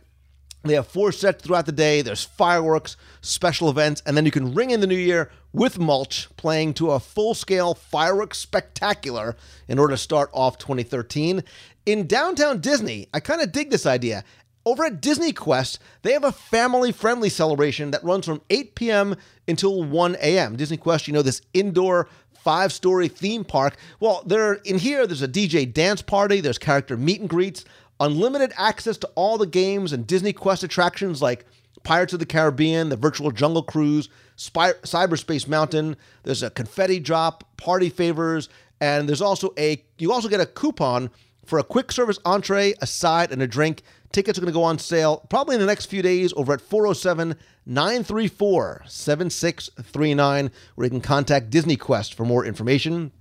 They 0.64 0.74
have 0.74 0.88
four 0.88 1.14
sets 1.14 1.42
throughout 1.42 1.66
the 1.66 1.72
day. 1.72 2.02
There's 2.02 2.26
fireworks, 2.26 2.98
special 3.22 3.70
events, 3.70 4.04
and 4.06 4.18
then 4.18 4.26
you 4.26 4.32
can 4.32 4.54
ring 4.54 4.72
in 4.72 4.82
the 4.82 4.88
new 4.88 4.98
year 4.98 5.32
with 5.54 5.80
Mulch 5.80 6.28
playing 6.36 6.74
to 6.76 6.92
a 6.92 7.00
full 7.00 7.34
scale 7.34 7.74
fireworks 7.74 8.38
spectacular 8.38 9.38
in 9.70 9.80
order 9.80 9.94
to 9.94 9.98
start 9.98 10.30
off 10.34 10.58
2013. 10.58 11.44
In 11.86 12.08
downtown 12.08 12.60
Disney, 12.60 13.08
I 13.14 13.22
kind 13.22 13.42
of 13.42 13.54
dig 13.54 13.70
this 13.70 13.86
idea. 13.86 14.26
Over 14.66 14.84
at 14.84 15.00
Disney 15.00 15.32
Quest, 15.32 15.80
they 16.02 16.12
have 16.12 16.26
a 16.26 16.34
family 16.34 16.92
friendly 16.92 17.30
celebration 17.30 17.92
that 17.92 18.04
runs 18.04 18.26
from 18.26 18.42
8 18.50 18.76
p.m. 18.76 19.16
until 19.48 19.82
1 19.82 20.18
a.m. 20.22 20.58
Disney 20.58 20.76
Quest, 20.76 21.08
you 21.08 21.14
know, 21.14 21.22
this 21.22 21.42
indoor 21.54 22.10
five 22.34 22.74
story 22.74 23.08
theme 23.08 23.46
park. 23.46 23.78
Well, 24.02 24.24
there 24.26 24.56
in 24.56 24.78
here, 24.78 25.08
there's 25.08 25.22
a 25.22 25.28
DJ 25.28 25.72
dance 25.72 26.02
party, 26.02 26.42
there's 26.42 26.58
character 26.58 26.98
meet 26.98 27.22
and 27.22 27.30
greets, 27.30 27.64
unlimited 28.00 28.54
access 28.58 28.98
to 28.98 29.08
all 29.16 29.38
the 29.38 29.46
games 29.46 29.94
and 29.94 30.08
Disney 30.08 30.34
Quest 30.34 30.64
attractions 30.64 31.22
like 31.22 31.46
Pirates 31.84 32.14
of 32.14 32.20
the 32.20 32.26
Caribbean, 32.26 32.90
the 32.90 32.98
Virtual 32.98 33.32
Jungle 33.32 33.64
Cruise, 33.64 34.10
Spy- 34.36 34.74
Cyberspace 34.84 35.48
Mountain. 35.48 35.96
There's 36.24 36.44
a 36.44 36.50
confetti 36.50 37.00
drop, 37.00 37.58
party 37.58 37.90
favors, 37.90 38.50
and 38.82 39.08
there's 39.08 39.22
also 39.22 39.54
a 39.58 39.84
you 39.98 40.12
also 40.12 40.30
get 40.30 40.40
a 40.40 40.46
coupon 40.46 41.10
for 41.46 41.60
a 41.60 41.64
quick 41.64 41.92
service 41.92 42.20
entree, 42.26 42.74
a 42.82 42.88
side, 42.88 43.32
and 43.32 43.42
a 43.42 43.48
drink. 43.48 43.82
Tickets 44.12 44.38
are 44.38 44.42
going 44.42 44.52
to 44.52 44.58
go 44.58 44.64
on 44.64 44.80
sale 44.80 45.26
probably 45.30 45.56
in 45.56 45.62
the 45.62 45.68
next 45.68 45.86
few 45.86 46.02
days 46.02 46.34
over 46.36 46.54
at 46.54 46.62
407 46.62 47.36
934 47.66 48.84
7639, 48.88 50.52
where 50.76 50.86
you 50.86 50.92
can 50.92 51.02
contact 51.02 51.50
Disney 51.50 51.76
Quest 51.76 52.14
for 52.14 52.26
more 52.26 52.46
information. 52.46 53.12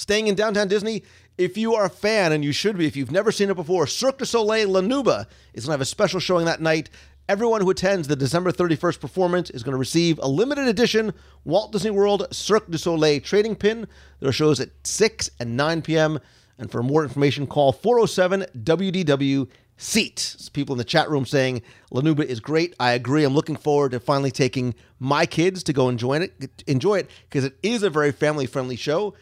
Staying 0.00 0.28
in 0.28 0.34
downtown 0.34 0.66
Disney, 0.66 1.02
if 1.36 1.58
you 1.58 1.74
are 1.74 1.84
a 1.84 1.90
fan, 1.90 2.32
and 2.32 2.42
you 2.42 2.52
should 2.52 2.78
be 2.78 2.86
if 2.86 2.96
you've 2.96 3.10
never 3.10 3.30
seen 3.30 3.50
it 3.50 3.54
before, 3.54 3.86
Cirque 3.86 4.16
du 4.16 4.24
Soleil 4.24 4.66
La 4.66 4.80
Nouba 4.80 5.26
is 5.52 5.66
going 5.66 5.72
to 5.72 5.72
have 5.72 5.82
a 5.82 5.84
special 5.84 6.18
showing 6.18 6.46
that 6.46 6.62
night. 6.62 6.88
Everyone 7.28 7.60
who 7.60 7.68
attends 7.68 8.08
the 8.08 8.16
December 8.16 8.50
31st 8.50 8.98
performance 8.98 9.50
is 9.50 9.62
going 9.62 9.74
to 9.74 9.78
receive 9.78 10.18
a 10.22 10.26
limited 10.26 10.68
edition 10.68 11.12
Walt 11.44 11.72
Disney 11.72 11.90
World 11.90 12.26
Cirque 12.30 12.70
du 12.70 12.78
Soleil 12.78 13.20
trading 13.20 13.54
pin. 13.54 13.86
There 14.20 14.30
are 14.30 14.32
shows 14.32 14.58
at 14.58 14.70
6 14.84 15.32
and 15.38 15.54
9 15.54 15.82
p.m. 15.82 16.18
And 16.56 16.70
for 16.70 16.82
more 16.82 17.02
information, 17.02 17.46
call 17.46 17.70
407 17.70 18.46
WDW 18.56 19.48
Seat. 19.76 20.48
People 20.54 20.72
in 20.72 20.78
the 20.78 20.84
chat 20.84 21.10
room 21.10 21.26
saying 21.26 21.60
La 21.90 22.00
Nouba 22.00 22.24
is 22.24 22.40
great. 22.40 22.74
I 22.80 22.92
agree. 22.92 23.24
I'm 23.24 23.34
looking 23.34 23.56
forward 23.56 23.92
to 23.92 24.00
finally 24.00 24.30
taking 24.30 24.74
my 24.98 25.26
kids 25.26 25.62
to 25.64 25.74
go 25.74 25.90
enjoy 25.90 26.20
it. 26.20 26.62
Enjoy 26.66 26.96
it 27.00 27.10
because 27.28 27.44
it 27.44 27.58
is 27.62 27.82
a 27.82 27.90
very 27.90 28.12
family 28.12 28.46
friendly 28.46 28.76
show 28.76 29.14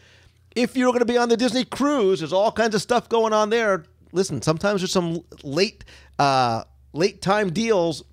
if 0.55 0.75
you're 0.75 0.91
going 0.91 0.99
to 0.99 1.05
be 1.05 1.17
on 1.17 1.29
the 1.29 1.37
Disney 1.37 1.65
cruise, 1.65 2.19
there's 2.19 2.33
all 2.33 2.51
kinds 2.51 2.75
of 2.75 2.81
stuff 2.81 3.09
going 3.09 3.33
on 3.33 3.49
there. 3.49 3.85
Listen, 4.11 4.41
sometimes 4.41 4.81
there's 4.81 4.91
some 4.91 5.23
late 5.43 5.85
uh, 6.17 6.63
late 6.93 7.21
time 7.21 7.51
deals 7.51 8.03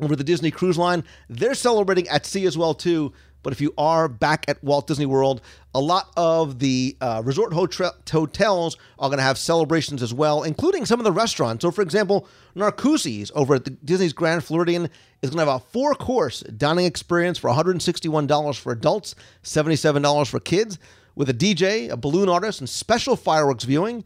over 0.00 0.16
the 0.16 0.24
Disney 0.24 0.50
Cruise 0.50 0.78
Line. 0.78 1.04
They're 1.28 1.54
celebrating 1.54 2.08
at 2.08 2.26
sea 2.26 2.46
as 2.46 2.56
well 2.56 2.74
too. 2.74 3.12
But 3.42 3.52
if 3.52 3.60
you 3.60 3.74
are 3.76 4.08
back 4.08 4.46
at 4.48 4.64
Walt 4.64 4.86
Disney 4.86 5.04
World, 5.04 5.42
a 5.74 5.80
lot 5.80 6.10
of 6.16 6.60
the 6.60 6.96
uh, 7.02 7.20
resort 7.24 7.52
hotels 7.52 8.76
are 8.98 9.08
going 9.10 9.18
to 9.18 9.22
have 9.22 9.36
celebrations 9.36 10.02
as 10.02 10.14
well, 10.14 10.42
including 10.44 10.86
some 10.86 10.98
of 10.98 11.04
the 11.04 11.12
restaurants. 11.12 11.60
So, 11.60 11.70
for 11.70 11.82
example, 11.82 12.26
Narcoossee's 12.56 13.30
over 13.34 13.56
at 13.56 13.66
the 13.66 13.70
Disney's 13.70 14.14
Grand 14.14 14.42
Floridian 14.42 14.88
is 15.20 15.28
going 15.28 15.44
to 15.44 15.52
have 15.52 15.60
a 15.60 15.64
four-course 15.66 16.40
dining 16.56 16.86
experience 16.86 17.36
for 17.36 17.50
$161 17.50 18.58
for 18.58 18.72
adults, 18.72 19.14
$77 19.42 20.26
for 20.26 20.40
kids 20.40 20.78
with 21.14 21.28
a 21.28 21.34
DJ, 21.34 21.90
a 21.90 21.96
balloon 21.96 22.28
artist, 22.28 22.60
and 22.60 22.68
special 22.68 23.16
fireworks 23.16 23.64
viewing. 23.64 24.04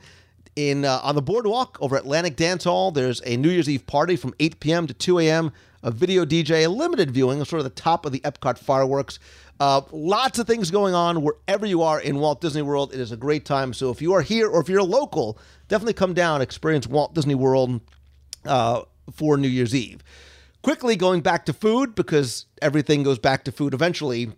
In 0.57 0.85
uh, 0.85 0.99
on 1.05 1.15
the 1.15 1.23
boardwalk 1.23 1.79
over 1.81 1.97
Atlantic 1.97 2.35
Dance 2.35 2.65
Hall, 2.65 2.91
there's 2.91 3.23
a 3.25 3.37
New 3.37 3.49
Year's 3.49 3.69
Eve 3.69 3.87
party 3.87 4.17
from 4.17 4.35
8 4.41 4.59
p.m. 4.59 4.87
to 4.89 4.95
2 4.95 5.21
a.m. 5.21 5.53
A 5.85 5.93
video 5.93 6.25
DJ, 6.25 6.65
a 6.65 6.69
limited 6.69 7.13
viewing, 7.13 7.45
sort 7.45 7.61
of 7.61 7.65
the 7.65 7.71
top 7.71 8.05
of 8.05 8.11
the 8.11 8.19
Epcot 8.21 8.59
fireworks. 8.59 9.21
Uh, 9.61 9.83
lots 9.93 10.39
of 10.41 10.49
things 10.49 10.73
going 10.73 10.95
on 10.95 11.23
wherever 11.23 11.65
you 11.65 11.83
are 11.83 12.01
in 12.01 12.19
Walt 12.19 12.41
Disney 12.41 12.63
World. 12.63 12.93
It 12.93 12.99
is 12.99 13.13
a 13.13 13.17
great 13.17 13.45
time. 13.45 13.73
So 13.73 13.91
if 13.91 14.03
you 14.03 14.13
are 14.15 14.23
here 14.23 14.49
or 14.49 14.61
if 14.61 14.69
you're 14.69 14.83
local, 14.83 15.39
definitely 15.69 15.95
come 15.95 16.15
down, 16.15 16.43
experience 16.43 16.89
Walt 16.89 17.15
Disney 17.15 17.37
World 17.37 17.81
uh, 18.45 18.83
for 19.13 19.37
New 19.37 19.49
Year's 19.49 19.75
Eve. 19.75 20.03
quickly 20.63 20.97
going 20.97 21.21
back 21.21 21.47
to 21.47 21.53
food 21.53 21.95
because 21.95 22.47
everything 22.61 23.05
goes 23.05 23.19
back 23.19 23.45
to 23.45 23.53
food 23.53 23.75
eventually. 23.75 24.33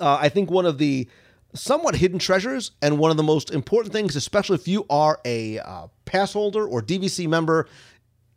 Uh, 0.00 0.18
I 0.20 0.28
think 0.28 0.50
one 0.50 0.66
of 0.66 0.78
the 0.78 1.08
somewhat 1.54 1.96
hidden 1.96 2.18
treasures 2.18 2.72
and 2.82 2.98
one 2.98 3.10
of 3.10 3.16
the 3.16 3.22
most 3.22 3.50
important 3.50 3.92
things, 3.92 4.16
especially 4.16 4.56
if 4.56 4.68
you 4.68 4.86
are 4.90 5.20
a 5.24 5.58
uh, 5.60 5.86
pass 6.04 6.32
holder 6.32 6.66
or 6.66 6.82
DVC 6.82 7.28
member, 7.28 7.68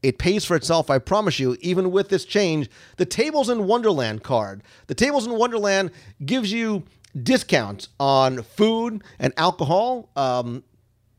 it 0.01 0.17
pays 0.17 0.45
for 0.45 0.55
itself, 0.55 0.89
I 0.89 0.99
promise 0.99 1.39
you, 1.39 1.57
even 1.59 1.91
with 1.91 2.09
this 2.09 2.25
change. 2.25 2.69
The 2.97 3.05
Tables 3.05 3.49
in 3.49 3.67
Wonderland 3.67 4.23
card. 4.23 4.63
The 4.87 4.95
Tables 4.95 5.25
in 5.25 5.33
Wonderland 5.33 5.91
gives 6.25 6.51
you 6.51 6.83
discounts 7.21 7.89
on 7.99 8.43
food 8.43 9.03
and 9.17 9.33
alcohol 9.35 10.09
um, 10.15 10.63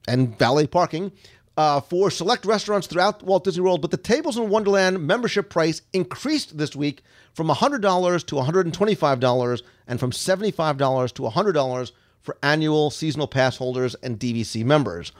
and 0.08 0.38
valet 0.38 0.66
parking 0.66 1.12
uh, 1.60 1.78
for 1.78 2.10
select 2.10 2.46
restaurants 2.46 2.86
throughout 2.86 3.22
Walt 3.22 3.44
Disney 3.44 3.62
World. 3.62 3.82
But 3.82 3.90
the 3.90 3.98
Tables 3.98 4.38
in 4.38 4.48
Wonderland 4.48 5.06
membership 5.06 5.50
price 5.50 5.82
increased 5.92 6.56
this 6.56 6.74
week 6.74 7.02
from 7.34 7.48
$100 7.48 8.26
to 8.26 8.34
$125 8.36 9.62
and 9.86 10.00
from 10.00 10.10
$75 10.10 11.12
to 11.12 11.22
$100 11.22 11.92
for 12.22 12.38
annual 12.42 12.90
seasonal 12.90 13.26
pass 13.26 13.58
holders 13.58 13.94
and 13.96 14.18
DVC 14.18 14.64
members. 14.64 15.12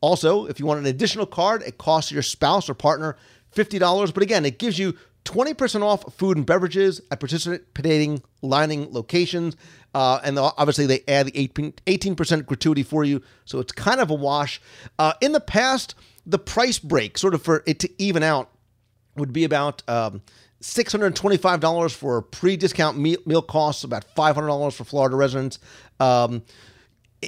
Also, 0.00 0.46
if 0.46 0.58
you 0.58 0.66
want 0.66 0.80
an 0.80 0.86
additional 0.86 1.26
card, 1.26 1.62
it 1.62 1.78
costs 1.78 2.10
your 2.10 2.22
spouse 2.22 2.68
or 2.68 2.74
partner 2.74 3.16
$50. 3.54 4.12
But 4.12 4.24
again, 4.24 4.44
it 4.44 4.58
gives 4.58 4.80
you 4.80 4.96
20% 5.24 5.82
off 5.82 6.14
food 6.14 6.36
and 6.36 6.46
beverages 6.46 7.00
at 7.10 7.20
participating 7.20 8.22
lining 8.42 8.92
locations. 8.92 9.56
Uh, 9.94 10.20
and 10.22 10.38
obviously, 10.38 10.86
they 10.86 11.02
add 11.08 11.26
the 11.26 11.48
18% 11.48 12.46
gratuity 12.46 12.82
for 12.82 13.04
you. 13.04 13.22
So 13.44 13.58
it's 13.58 13.72
kind 13.72 14.00
of 14.00 14.10
a 14.10 14.14
wash. 14.14 14.60
Uh, 14.98 15.14
in 15.20 15.32
the 15.32 15.40
past, 15.40 15.94
the 16.26 16.38
price 16.38 16.78
break, 16.78 17.16
sort 17.16 17.34
of 17.34 17.42
for 17.42 17.62
it 17.66 17.78
to 17.80 17.90
even 18.02 18.22
out, 18.22 18.50
would 19.16 19.32
be 19.32 19.44
about 19.44 19.82
um, 19.88 20.22
$625 20.62 21.94
for 21.94 22.22
pre 22.22 22.56
discount 22.56 22.98
meal, 22.98 23.18
meal 23.26 23.42
costs, 23.42 23.84
about 23.84 24.04
$500 24.14 24.72
for 24.72 24.84
Florida 24.84 25.16
residents. 25.16 25.58
Um, 26.00 26.42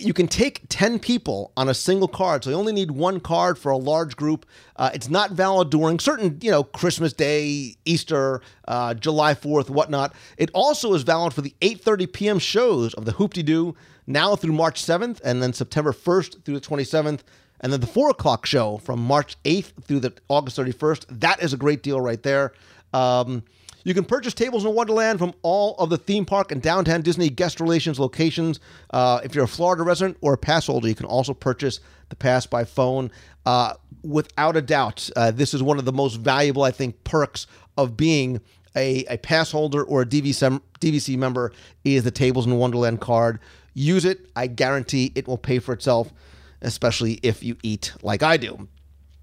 you 0.02 0.12
can 0.12 0.28
take 0.28 0.62
10 0.68 0.98
people 0.98 1.52
on 1.56 1.68
a 1.68 1.74
single 1.74 2.08
card 2.08 2.44
so 2.44 2.50
you 2.50 2.56
only 2.56 2.72
need 2.72 2.90
one 2.90 3.20
card 3.20 3.58
for 3.58 3.70
a 3.70 3.76
large 3.76 4.16
group. 4.16 4.46
Uh, 4.76 4.90
it's 4.94 5.08
not 5.08 5.32
valid 5.32 5.70
during 5.70 5.98
certain 5.98 6.38
you 6.40 6.50
know 6.50 6.62
christmas 6.64 7.12
day 7.12 7.76
easter 7.84 8.40
uh, 8.68 8.94
july 8.94 9.34
4th 9.34 9.70
whatnot. 9.70 10.14
It 10.36 10.50
also 10.54 10.94
is 10.94 11.02
valid 11.02 11.32
for 11.32 11.40
the 11.40 11.54
8.30 11.60 12.12
p.m 12.12 12.38
shows 12.38 12.94
of 12.94 13.04
the 13.04 13.12
hoop-de-doo 13.12 13.74
now 14.06 14.36
through 14.36 14.52
march 14.52 14.82
7th 14.82 15.20
and 15.24 15.42
then 15.42 15.52
september 15.52 15.92
1st 15.92 16.44
through 16.44 16.58
the 16.58 16.66
27th 16.66 17.20
and 17.60 17.72
then 17.72 17.80
the 17.80 17.86
4 17.86 18.10
o'clock 18.10 18.46
show 18.46 18.78
from 18.78 19.00
march 19.00 19.36
8th 19.44 19.72
through 19.82 20.00
the 20.00 20.12
august 20.28 20.58
31st 20.58 21.06
that 21.20 21.42
is 21.42 21.52
a 21.52 21.56
great 21.56 21.82
deal 21.82 22.00
right 22.00 22.22
there. 22.22 22.52
Um, 22.92 23.42
you 23.86 23.94
can 23.94 24.04
purchase 24.04 24.34
tables 24.34 24.64
in 24.64 24.74
Wonderland 24.74 25.20
from 25.20 25.32
all 25.42 25.76
of 25.76 25.90
the 25.90 25.96
theme 25.96 26.24
park 26.24 26.50
and 26.50 26.60
downtown 26.60 27.02
Disney 27.02 27.30
guest 27.30 27.60
relations 27.60 28.00
locations. 28.00 28.58
Uh, 28.90 29.20
if 29.22 29.32
you're 29.32 29.44
a 29.44 29.48
Florida 29.48 29.84
resident 29.84 30.16
or 30.22 30.32
a 30.32 30.36
pass 30.36 30.66
holder, 30.66 30.88
you 30.88 30.96
can 30.96 31.06
also 31.06 31.32
purchase 31.32 31.78
the 32.08 32.16
pass 32.16 32.46
by 32.46 32.64
phone. 32.64 33.12
Uh, 33.46 33.74
without 34.02 34.56
a 34.56 34.60
doubt, 34.60 35.08
uh, 35.14 35.30
this 35.30 35.54
is 35.54 35.62
one 35.62 35.78
of 35.78 35.84
the 35.84 35.92
most 35.92 36.16
valuable, 36.16 36.64
I 36.64 36.72
think, 36.72 37.04
perks 37.04 37.46
of 37.78 37.96
being 37.96 38.40
a, 38.74 39.04
a 39.04 39.18
pass 39.18 39.52
holder 39.52 39.84
or 39.84 40.02
a 40.02 40.06
DVC, 40.06 40.60
DVC 40.80 41.16
member 41.16 41.52
is 41.84 42.02
the 42.02 42.10
Tables 42.10 42.44
in 42.44 42.58
Wonderland 42.58 43.00
card. 43.00 43.38
Use 43.74 44.04
it. 44.04 44.28
I 44.34 44.48
guarantee 44.48 45.12
it 45.14 45.28
will 45.28 45.38
pay 45.38 45.60
for 45.60 45.72
itself, 45.72 46.12
especially 46.60 47.20
if 47.22 47.44
you 47.44 47.56
eat 47.62 47.92
like 48.02 48.24
I 48.24 48.36
do. 48.36 48.66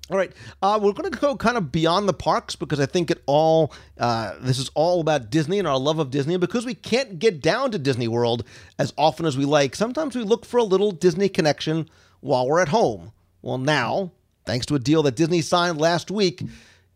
All 0.09 0.17
right, 0.17 0.33
uh, 0.61 0.77
we're 0.81 0.91
going 0.91 1.09
to 1.09 1.17
go 1.17 1.37
kind 1.37 1.55
of 1.55 1.71
beyond 1.71 2.09
the 2.09 2.13
parks 2.13 2.57
because 2.57 2.81
I 2.81 2.85
think 2.85 3.09
it 3.09 3.23
all 3.25 3.71
uh, 3.97 4.33
this 4.41 4.59
is 4.59 4.69
all 4.73 4.99
about 4.99 5.29
Disney 5.29 5.59
and 5.59 5.67
our 5.67 5.79
love 5.79 5.97
of 5.97 6.11
Disney. 6.11 6.33
And 6.33 6.41
because 6.41 6.65
we 6.65 6.73
can't 6.73 7.19
get 7.19 7.41
down 7.41 7.71
to 7.71 7.79
Disney 7.79 8.09
World 8.09 8.43
as 8.77 8.93
often 8.97 9.25
as 9.25 9.37
we 9.37 9.45
like, 9.45 9.75
sometimes 9.75 10.13
we 10.13 10.23
look 10.23 10.45
for 10.45 10.57
a 10.57 10.63
little 10.63 10.91
Disney 10.91 11.29
connection 11.29 11.89
while 12.19 12.45
we're 12.45 12.59
at 12.59 12.67
home. 12.67 13.13
Well, 13.41 13.57
now, 13.57 14.11
thanks 14.45 14.65
to 14.65 14.75
a 14.75 14.79
deal 14.79 15.03
that 15.03 15.15
Disney 15.15 15.41
signed 15.41 15.79
last 15.79 16.11
week, 16.11 16.43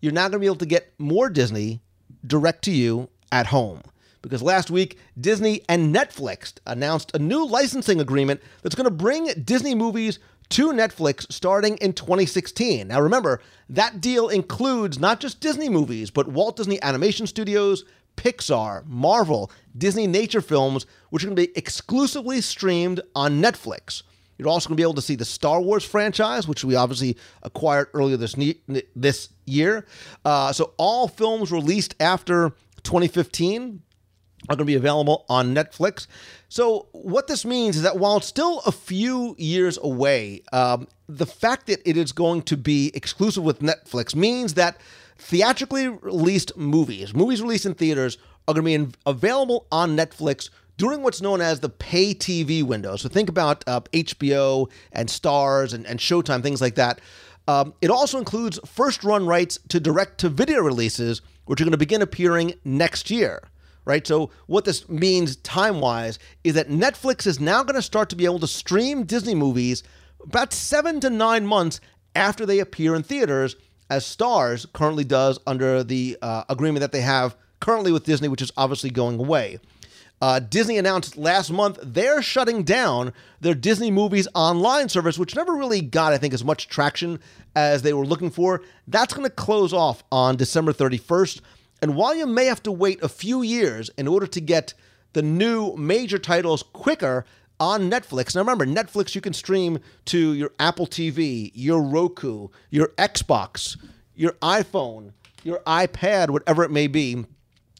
you're 0.01 0.11
now 0.11 0.23
going 0.23 0.33
to 0.33 0.39
be 0.39 0.45
able 0.45 0.57
to 0.57 0.65
get 0.65 0.93
more 0.97 1.29
Disney 1.29 1.79
direct 2.25 2.65
to 2.65 2.71
you 2.71 3.07
at 3.31 3.47
home. 3.47 3.83
Because 4.21 4.41
last 4.41 4.69
week, 4.69 4.97
Disney 5.19 5.61
and 5.69 5.95
Netflix 5.95 6.55
announced 6.65 7.11
a 7.13 7.19
new 7.19 7.45
licensing 7.45 8.01
agreement 8.01 8.41
that's 8.61 8.75
going 8.75 8.83
to 8.85 8.91
bring 8.91 9.27
Disney 9.45 9.75
movies 9.75 10.19
to 10.49 10.71
Netflix 10.71 11.31
starting 11.31 11.77
in 11.77 11.93
2016. 11.93 12.87
Now, 12.87 13.01
remember, 13.01 13.41
that 13.69 13.99
deal 13.99 14.29
includes 14.29 14.99
not 14.99 15.19
just 15.19 15.39
Disney 15.39 15.69
movies, 15.69 16.09
but 16.09 16.27
Walt 16.27 16.57
Disney 16.57 16.81
Animation 16.81 17.27
Studios, 17.27 17.83
Pixar, 18.15 18.85
Marvel, 18.85 19.51
Disney 19.77 20.07
Nature 20.07 20.41
Films, 20.41 20.85
which 21.09 21.23
are 21.23 21.27
going 21.27 21.35
to 21.35 21.47
be 21.47 21.57
exclusively 21.57 22.41
streamed 22.41 23.01
on 23.15 23.41
Netflix. 23.41 24.03
You're 24.37 24.49
also 24.49 24.69
going 24.69 24.75
to 24.75 24.81
be 24.81 24.83
able 24.83 24.93
to 24.95 25.01
see 25.01 25.15
the 25.15 25.25
Star 25.25 25.59
Wars 25.59 25.83
franchise, 25.83 26.47
which 26.47 26.63
we 26.63 26.75
obviously 26.75 27.17
acquired 27.43 27.87
earlier 27.93 28.17
this 28.17 28.37
ne- 28.37 28.59
this 28.95 29.29
year. 29.45 29.85
Uh, 30.23 30.53
so 30.53 30.73
all 30.77 31.07
films 31.07 31.51
released 31.51 31.95
after 31.99 32.49
2015 32.83 33.81
are 34.49 34.55
going 34.55 34.65
to 34.65 34.65
be 34.65 34.75
available 34.75 35.25
on 35.29 35.53
Netflix. 35.53 36.07
So, 36.49 36.87
what 36.91 37.27
this 37.27 37.45
means 37.45 37.75
is 37.75 37.81
that 37.83 37.97
while 37.97 38.17
it's 38.17 38.27
still 38.27 38.61
a 38.65 38.71
few 38.71 39.35
years 39.37 39.77
away, 39.81 40.43
um, 40.53 40.87
the 41.07 41.25
fact 41.25 41.67
that 41.67 41.81
it 41.87 41.97
is 41.97 42.11
going 42.11 42.43
to 42.43 42.57
be 42.57 42.91
exclusive 42.93 43.43
with 43.43 43.59
Netflix 43.59 44.15
means 44.15 44.53
that 44.53 44.77
theatrically 45.17 45.87
released 45.87 46.55
movies, 46.55 47.13
movies 47.13 47.41
released 47.41 47.65
in 47.65 47.73
theaters, 47.73 48.17
are 48.47 48.53
going 48.53 48.63
to 48.63 48.65
be 48.65 48.73
in, 48.73 48.93
available 49.05 49.67
on 49.71 49.97
Netflix 49.97 50.49
during 50.77 51.01
what's 51.01 51.21
known 51.21 51.41
as 51.41 51.59
the 51.59 51.69
pay 51.69 52.13
TV 52.13 52.63
window. 52.63 52.95
So, 52.95 53.09
think 53.09 53.27
about 53.27 53.63
uh, 53.67 53.81
HBO 53.91 54.69
and 54.93 55.09
Starz 55.09 55.73
and, 55.73 55.85
and 55.85 55.99
Showtime, 55.99 56.41
things 56.41 56.61
like 56.61 56.75
that. 56.75 57.01
Um, 57.49 57.73
it 57.81 57.89
also 57.89 58.17
includes 58.17 58.59
first 58.65 59.03
run 59.03 59.25
rights 59.25 59.59
to 59.69 59.79
direct 59.79 60.17
to 60.19 60.29
video 60.29 60.61
releases, 60.61 61.21
which 61.45 61.59
are 61.59 61.63
going 61.65 61.71
to 61.71 61.77
begin 61.77 62.01
appearing 62.01 62.53
next 62.63 63.09
year 63.09 63.41
right? 63.87 64.05
So, 64.05 64.29
what 64.45 64.65
this 64.65 64.87
means 64.89 65.37
time 65.37 65.79
wise 65.79 66.19
is 66.43 66.53
that 66.55 66.69
Netflix 66.69 67.25
is 67.25 67.39
now 67.39 67.63
going 67.63 67.75
to 67.75 67.81
start 67.81 68.09
to 68.09 68.15
be 68.15 68.25
able 68.25 68.39
to 68.39 68.47
stream 68.47 69.03
Disney 69.05 69.33
movies 69.33 69.81
about 70.21 70.51
seven 70.51 70.99
to 70.99 71.09
nine 71.09 71.47
months 71.47 71.79
after 72.13 72.45
they 72.45 72.59
appear 72.59 72.95
in 72.95 73.03
theaters, 73.03 73.55
as 73.89 74.03
Starz 74.03 74.71
currently 74.73 75.05
does 75.05 75.39
under 75.47 75.83
the 75.83 76.17
uh, 76.21 76.43
agreement 76.49 76.81
that 76.81 76.91
they 76.91 77.01
have 77.01 77.35
currently 77.61 77.91
with 77.91 78.03
Disney, 78.03 78.27
which 78.27 78.41
is 78.41 78.51
obviously 78.57 78.89
going 78.89 79.19
away. 79.19 79.59
Uh, 80.19 80.39
Disney 80.39 80.79
announced 80.79 81.15
last 81.15 81.51
month 81.51 81.77
they're 81.83 82.23
shutting 82.23 82.63
down 82.63 83.13
their 83.39 83.53
Disney 83.53 83.91
Movies 83.91 84.27
online 84.33 84.89
service, 84.89 85.17
which 85.17 85.35
never 85.35 85.53
really 85.53 85.79
got, 85.79 86.11
I 86.11 86.17
think, 86.17 86.33
as 86.33 86.43
much 86.43 86.67
traction 86.67 87.19
as 87.55 87.83
they 87.83 87.93
were 87.93 88.05
looking 88.05 88.31
for. 88.31 88.63
That's 88.87 89.13
going 89.13 89.29
to 89.29 89.33
close 89.33 89.73
off 89.73 90.03
on 90.11 90.35
December 90.35 90.73
31st. 90.73 91.41
And 91.81 91.95
while 91.95 92.15
you 92.15 92.25
may 92.25 92.45
have 92.45 92.63
to 92.63 92.71
wait 92.71 93.01
a 93.03 93.09
few 93.09 93.41
years 93.41 93.89
in 93.97 94.07
order 94.07 94.27
to 94.27 94.41
get 94.41 94.73
the 95.13 95.21
new 95.21 95.75
major 95.75 96.17
titles 96.17 96.63
quicker 96.63 97.25
on 97.59 97.89
Netflix, 97.89 98.35
now 98.35 98.41
remember, 98.41 98.65
Netflix 98.65 99.15
you 99.15 99.21
can 99.21 99.33
stream 99.33 99.79
to 100.05 100.33
your 100.33 100.51
Apple 100.59 100.87
TV, 100.87 101.51
your 101.53 101.81
Roku, 101.81 102.49
your 102.69 102.89
Xbox, 102.97 103.77
your 104.15 104.33
iPhone, 104.33 105.13
your 105.43 105.59
iPad, 105.59 106.29
whatever 106.29 106.63
it 106.63 106.71
may 106.71 106.87
be. 106.87 107.25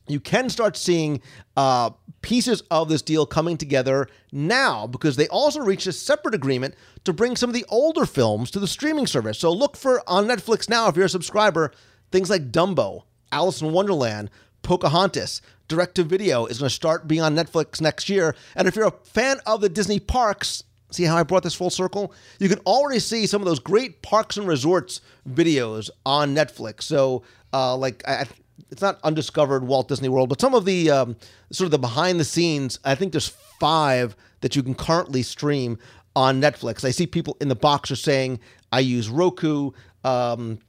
You 0.07 0.19
can 0.19 0.49
start 0.49 0.77
seeing 0.77 1.21
uh, 1.57 1.89
pieces 2.21 2.61
of 2.71 2.87
this 2.87 3.01
deal 3.01 3.25
coming 3.25 3.57
together 3.57 4.07
now 4.31 4.87
because 4.87 5.17
they 5.17 5.27
also 5.27 5.59
reached 5.59 5.85
a 5.85 5.91
separate 5.91 6.33
agreement 6.33 6.75
to 7.03 7.11
bring 7.11 7.35
some 7.35 7.49
of 7.49 7.53
the 7.53 7.65
older 7.67 8.05
films 8.05 8.49
to 8.51 8.59
the 8.59 8.67
streaming 8.67 9.05
service. 9.05 9.37
So 9.37 9.51
look 9.51 9.75
for 9.75 10.01
on 10.07 10.25
Netflix 10.25 10.69
now 10.69 10.87
if 10.87 10.95
you're 10.95 11.05
a 11.05 11.09
subscriber 11.09 11.71
things 12.11 12.29
like 12.29 12.51
Dumbo, 12.51 13.03
Alice 13.31 13.61
in 13.61 13.71
Wonderland, 13.71 14.29
Pocahontas, 14.61 15.41
direct 15.67 15.95
to 15.95 16.03
video 16.03 16.45
is 16.45 16.59
going 16.59 16.69
to 16.69 16.75
start 16.75 17.07
being 17.07 17.21
on 17.21 17.35
Netflix 17.35 17.81
next 17.81 18.09
year. 18.09 18.35
And 18.55 18.67
if 18.67 18.75
you're 18.75 18.87
a 18.87 18.91
fan 18.91 19.39
of 19.45 19.61
the 19.61 19.69
Disney 19.69 19.99
parks, 19.99 20.63
see 20.91 21.03
how 21.03 21.17
I 21.17 21.23
brought 21.23 21.43
this 21.43 21.55
full 21.55 21.69
circle? 21.69 22.13
You 22.39 22.49
can 22.49 22.59
already 22.59 22.99
see 22.99 23.27
some 23.27 23.41
of 23.41 23.45
those 23.45 23.59
great 23.59 24.01
parks 24.01 24.37
and 24.37 24.47
resorts 24.47 25.01
videos 25.29 25.89
on 26.05 26.33
Netflix. 26.33 26.83
So, 26.83 27.23
uh, 27.53 27.75
like, 27.75 28.07
I, 28.07 28.25
it's 28.71 28.81
not 28.81 28.99
undiscovered 29.03 29.65
Walt 29.65 29.87
Disney 29.87 30.09
World, 30.09 30.29
but 30.29 30.41
some 30.41 30.53
of 30.53 30.65
the 30.65 30.89
um, 30.89 31.15
sort 31.51 31.65
of 31.65 31.71
the 31.71 31.79
behind 31.79 32.19
the 32.19 32.25
scenes, 32.25 32.79
I 32.83 32.95
think 32.95 33.11
there's 33.11 33.29
five 33.59 34.15
that 34.41 34.55
you 34.55 34.63
can 34.63 34.75
currently 34.75 35.23
stream 35.23 35.77
on 36.15 36.41
Netflix. 36.41 36.83
I 36.83 36.91
see 36.91 37.07
people 37.07 37.37
in 37.39 37.47
the 37.47 37.55
box 37.55 37.91
are 37.91 37.95
saying, 37.95 38.39
I 38.71 38.79
use 38.79 39.09
Roku. 39.09 39.71
Um, 40.03 40.59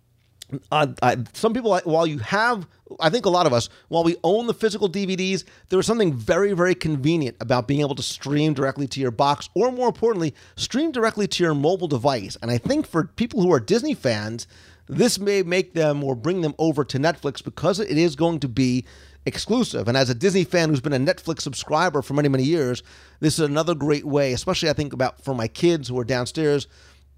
uh, 0.71 0.87
I, 1.03 1.17
some 1.35 1.53
people, 1.53 1.79
while 1.85 2.07
you 2.07 2.19
have, 2.19 2.67
I 3.01 3.11
think 3.11 3.27
a 3.27 3.31
lot 3.31 3.47
of 3.47 3.53
us, 3.53 3.69
while 3.89 4.05
we 4.05 4.17
own 4.25 4.47
the 4.47 4.55
physical 4.55 4.89
DVDs, 4.89 5.45
there 5.69 5.79
is 5.79 5.87
something 5.87 6.13
very, 6.15 6.53
very 6.53 6.75
convenient 6.75 7.37
about 7.41 7.69
being 7.69 7.81
able 7.81 7.95
to 7.95 8.03
stream 8.03 8.55
directly 8.55 8.87
to 8.89 9.01
your 9.01 9.11
box, 9.11 9.49
or 9.55 9.71
more 9.71 9.89
importantly, 9.89 10.35
stream 10.57 10.91
directly 10.91 11.27
to 11.29 11.43
your 11.45 11.55
mobile 11.55 11.89
device. 11.89 12.37
And 12.41 12.51
I 12.51 12.59
think 12.59 12.87
for 12.87 13.05
people 13.05 13.43
who 13.43 13.53
are 13.53 13.61
Disney 13.61 13.95
fans, 13.95 14.47
this 14.89 15.19
may 15.19 15.43
make 15.43 15.75
them 15.75 16.03
or 16.03 16.15
bring 16.15 16.41
them 16.41 16.55
over 16.59 16.83
to 16.85 16.99
Netflix 16.99 17.45
because 17.45 17.79
it 17.79 17.99
is 17.99 18.17
going 18.17 18.41
to 18.41 18.49
be 18.49 18.87
exclusive. 19.27 19.87
And 19.87 19.97
as 19.97 20.09
a 20.09 20.15
Disney 20.15 20.45
fan 20.45 20.71
who's 20.71 20.81
been 20.81 20.95
a 20.95 20.99
Netflix 20.99 21.43
subscriber 21.43 22.01
for 22.01 22.15
many, 22.15 22.29
many 22.29 22.45
years, 22.45 22.83
this 23.21 23.35
is 23.39 23.45
another 23.45 23.75
great 23.75 24.07
way, 24.07 24.33
especially 24.33 24.71
I 24.71 24.73
think 24.73 24.95
about 24.95 25.23
for 25.23 25.35
my 25.35 25.47
kids 25.47 25.89
who 25.89 25.99
are 25.99 26.05
downstairs 26.05 26.67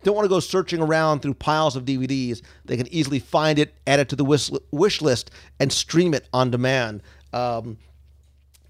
don't 0.02 0.14
want 0.14 0.24
to 0.24 0.28
go 0.28 0.40
searching 0.40 0.80
around 0.80 1.20
through 1.20 1.34
piles 1.34 1.76
of 1.76 1.84
DVDs. 1.84 2.42
They 2.64 2.76
can 2.76 2.92
easily 2.92 3.18
find 3.18 3.58
it, 3.58 3.74
add 3.86 4.00
it 4.00 4.08
to 4.10 4.16
the 4.16 4.24
wish, 4.24 5.02
list, 5.02 5.30
and 5.58 5.72
stream 5.72 6.14
it 6.14 6.28
on 6.32 6.50
demand. 6.50 7.02
Um, 7.32 7.78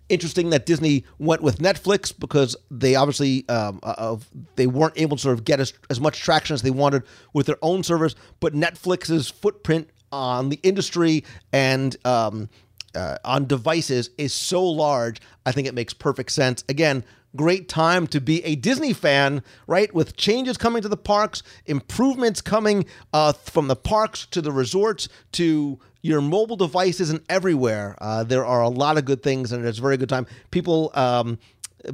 interesting 0.08 0.50
that 0.50 0.66
Disney 0.66 1.04
went 1.18 1.40
with 1.40 1.58
Netflix 1.58 2.12
because 2.16 2.56
they 2.70 2.96
obviously 2.96 3.48
um, 3.48 3.78
uh, 3.82 4.16
they 4.56 4.66
weren't 4.66 4.94
able 4.96 5.16
to 5.16 5.22
sort 5.22 5.38
of 5.38 5.44
get 5.44 5.60
as, 5.60 5.72
as 5.88 6.00
much 6.00 6.20
traction 6.20 6.54
as 6.54 6.62
they 6.62 6.70
wanted 6.70 7.04
with 7.32 7.46
their 7.46 7.58
own 7.62 7.82
service. 7.82 8.14
But 8.40 8.52
Netflix's 8.52 9.30
footprint 9.30 9.88
on 10.12 10.48
the 10.48 10.58
industry 10.62 11.24
and 11.52 11.96
um, 12.04 12.48
uh, 12.94 13.18
on 13.24 13.46
devices 13.46 14.10
is 14.18 14.34
so 14.34 14.64
large. 14.64 15.20
I 15.46 15.52
think 15.52 15.68
it 15.68 15.74
makes 15.74 15.94
perfect 15.94 16.32
sense. 16.32 16.64
Again, 16.68 17.04
great 17.36 17.68
time 17.68 18.06
to 18.08 18.20
be 18.20 18.44
a 18.44 18.56
Disney 18.56 18.92
fan, 18.92 19.42
right? 19.66 19.92
With 19.94 20.16
changes 20.16 20.56
coming 20.56 20.82
to 20.82 20.88
the 20.88 20.96
parks, 20.96 21.42
improvements 21.66 22.40
coming 22.40 22.86
uh, 23.12 23.32
from 23.32 23.68
the 23.68 23.76
parks 23.76 24.26
to 24.26 24.40
the 24.40 24.52
resorts 24.52 25.08
to 25.32 25.78
your 26.02 26.20
mobile 26.20 26.56
devices 26.56 27.10
and 27.10 27.20
everywhere. 27.28 27.96
Uh, 28.00 28.24
there 28.24 28.44
are 28.44 28.62
a 28.62 28.68
lot 28.68 28.96
of 28.98 29.04
good 29.04 29.22
things, 29.22 29.52
and 29.52 29.64
it's 29.64 29.78
a 29.78 29.82
very 29.82 29.96
good 29.96 30.08
time. 30.08 30.26
People. 30.50 30.90
Um, 30.94 31.38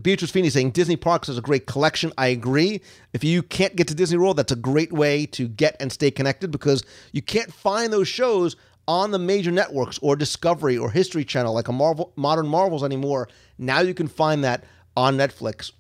Beatrice 0.03 0.33
Feeney 0.33 0.51
saying 0.51 0.73
Disney 0.73 0.97
Parks 0.97 1.29
is 1.29 1.39
a 1.39 1.41
great 1.41 1.67
collection. 1.67 2.13
I 2.19 2.27
agree. 2.27 2.81
If 3.13 3.23
you 3.23 3.41
can't 3.41 3.77
get 3.77 3.87
to 3.87 3.95
Disney 3.95 4.19
World, 4.19 4.37
that's 4.37 4.51
a 4.51 4.57
great 4.57 4.93
way 4.93 5.27
to 5.27 5.47
get 5.47 5.77
and 5.79 5.93
stay 5.93 6.11
connected 6.11 6.51
because 6.51 6.83
you 7.13 7.23
can't 7.23 7.53
find 7.53 7.93
those 7.93 8.09
shows 8.09 8.57
on 8.89 9.11
the 9.11 9.19
major 9.19 9.51
networks 9.51 9.99
or 10.03 10.17
Discovery 10.17 10.77
or 10.77 10.91
History 10.91 11.25
Channel 11.25 11.55
like 11.55 11.69
a 11.69 11.73
Marvel 11.73 12.13
Modern 12.17 12.47
Marvels 12.49 12.85
anymore. 12.85 13.29
Now 13.59 13.81
you 13.81 13.95
can 13.95 14.09
find 14.09 14.45
that 14.45 14.65
on 14.97 15.17
Netflix. 15.17 15.73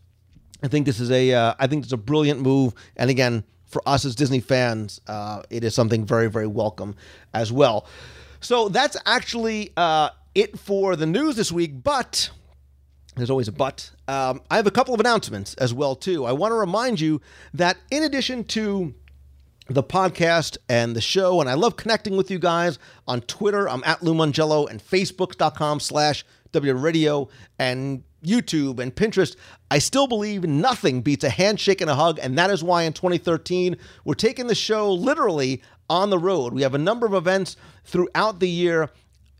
I 0.63 0.69
think 0.69 0.87
this 0.87 1.01
is 1.01 1.11
a 1.11 1.33
uh, 1.33 1.55
I 1.59 1.67
think 1.67 1.85
it's 1.85 1.93
a 1.93 1.99
brilliant 1.99 2.41
move, 2.41 2.75
and 2.97 3.11
again, 3.11 3.45
for 3.67 3.83
us 3.87 4.05
as 4.05 4.15
Disney 4.15 4.41
fans, 4.41 5.01
uh, 5.07 5.43
it 5.51 5.65
is 5.65 5.75
something 5.75 6.05
very 6.05 6.29
very 6.29 6.47
welcome 6.47 6.97
as 7.35 7.53
well. 7.53 7.87
So 8.41 8.69
that's 8.69 8.97
actually 9.07 9.73
uh, 9.77 10.11
it 10.35 10.59
for 10.59 10.97
the 10.97 11.07
news 11.07 11.37
this 11.37 11.53
week, 11.53 11.83
but. 11.83 12.31
There's 13.17 13.31
always 13.31 13.49
a 13.49 13.53
but. 13.53 13.91
Um, 14.09 14.43
I 14.51 14.57
have 14.57 14.67
a 14.67 14.71
couple 14.71 14.93
of 14.93 15.01
announcements 15.01 15.55
as 15.55 15.73
well 15.73 15.97
too. 15.97 16.27
I 16.27 16.33
want 16.33 16.53
to 16.53 16.57
remind 16.57 17.01
you 17.01 17.23
that 17.55 17.79
in 17.91 18.03
addition 18.03 18.45
to 18.45 18.95
the 19.69 19.83
podcast 19.83 20.59
and 20.69 20.95
the 20.95 21.01
show, 21.01 21.41
and 21.41 21.49
I 21.49 21.55
love 21.55 21.77
connecting 21.77 22.17
with 22.19 22.31
you 22.31 22.39
guys 22.39 22.79
on 23.09 23.23
Twitter. 23.23 23.69
I'm 23.69 23.83
at 23.85 24.03
Lou 24.03 24.13
Mongello 24.13 24.69
and 24.69 24.83
Facebook.com 24.83 25.81
slash 25.81 26.27
W 26.53 26.75
Radio 26.75 27.29
and 27.59 28.03
YouTube 28.26 28.78
and 28.80 28.95
Pinterest, 28.95 29.37
I 29.71 29.78
still 29.78 30.06
believe 30.06 30.45
nothing 30.45 31.00
beats 31.00 31.25
a 31.25 31.30
handshake 31.30 31.80
and 31.80 31.90
a 31.90 31.95
hug. 31.95 32.18
And 32.21 32.37
that 32.37 32.50
is 32.50 32.62
why 32.62 32.83
in 32.83 32.92
2013, 32.92 33.76
we're 34.04 34.14
taking 34.14 34.47
the 34.47 34.54
show 34.54 34.92
literally 34.92 35.62
on 35.88 36.11
the 36.11 36.18
road. 36.18 36.52
We 36.52 36.62
have 36.62 36.75
a 36.75 36.78
number 36.78 37.06
of 37.06 37.14
events 37.14 37.56
throughout 37.85 38.40
the 38.40 38.49
year 38.49 38.90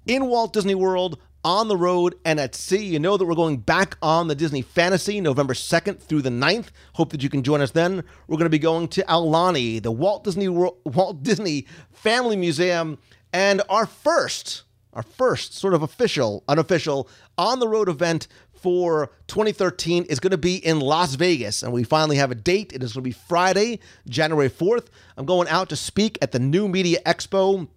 in 0.06 0.26
Walt 0.26 0.52
Disney 0.52 0.74
World, 0.74 1.18
on 1.44 1.68
the 1.68 1.76
road, 1.76 2.16
and 2.24 2.40
at 2.40 2.56
sea. 2.56 2.84
You 2.84 2.98
know 2.98 3.16
that 3.16 3.24
we're 3.24 3.34
going 3.34 3.58
back 3.58 3.96
on 4.02 4.26
the 4.26 4.34
Disney 4.34 4.62
Fantasy 4.62 5.20
November 5.20 5.54
2nd 5.54 6.00
through 6.00 6.22
the 6.22 6.30
9th. 6.30 6.68
Hope 6.94 7.10
that 7.10 7.22
you 7.22 7.28
can 7.28 7.44
join 7.44 7.60
us 7.60 7.70
then. 7.70 8.02
We're 8.26 8.36
going 8.36 8.46
to 8.46 8.50
be 8.50 8.58
going 8.58 8.88
to 8.88 9.02
Aulani, 9.02 9.80
the 9.80 9.92
Walt 9.92 10.24
Disney 10.24 10.48
World, 10.48 10.78
Walt 10.84 11.22
Disney 11.22 11.66
Family 11.92 12.36
Museum, 12.36 12.98
and 13.32 13.62
our 13.68 13.86
first 13.86 14.64
our 14.96 15.02
first 15.02 15.52
sort 15.54 15.74
of 15.74 15.82
official, 15.82 16.42
unofficial, 16.48 17.08
on 17.36 17.60
the 17.60 17.68
road 17.68 17.88
event 17.88 18.26
for 18.54 19.10
2013 19.28 20.04
is 20.04 20.18
going 20.18 20.30
to 20.30 20.38
be 20.38 20.56
in 20.56 20.80
Las 20.80 21.14
Vegas. 21.14 21.62
And 21.62 21.73
we 21.73 21.84
finally 21.84 22.16
have 22.16 22.30
a 22.30 22.34
date. 22.34 22.73
It 22.73 22.82
is 22.82 22.94
going 22.94 23.04
to 23.04 23.08
be 23.08 23.12
Friday, 23.12 23.78
January 24.08 24.49
4th. 24.49 24.86
I'm 25.18 25.26
going 25.26 25.49
out 25.49 25.68
to 25.68 25.76
speak 25.76 26.18
at 26.23 26.32
the 26.32 26.38
New 26.38 26.66
Media 26.66 26.99
Expo 27.04 27.68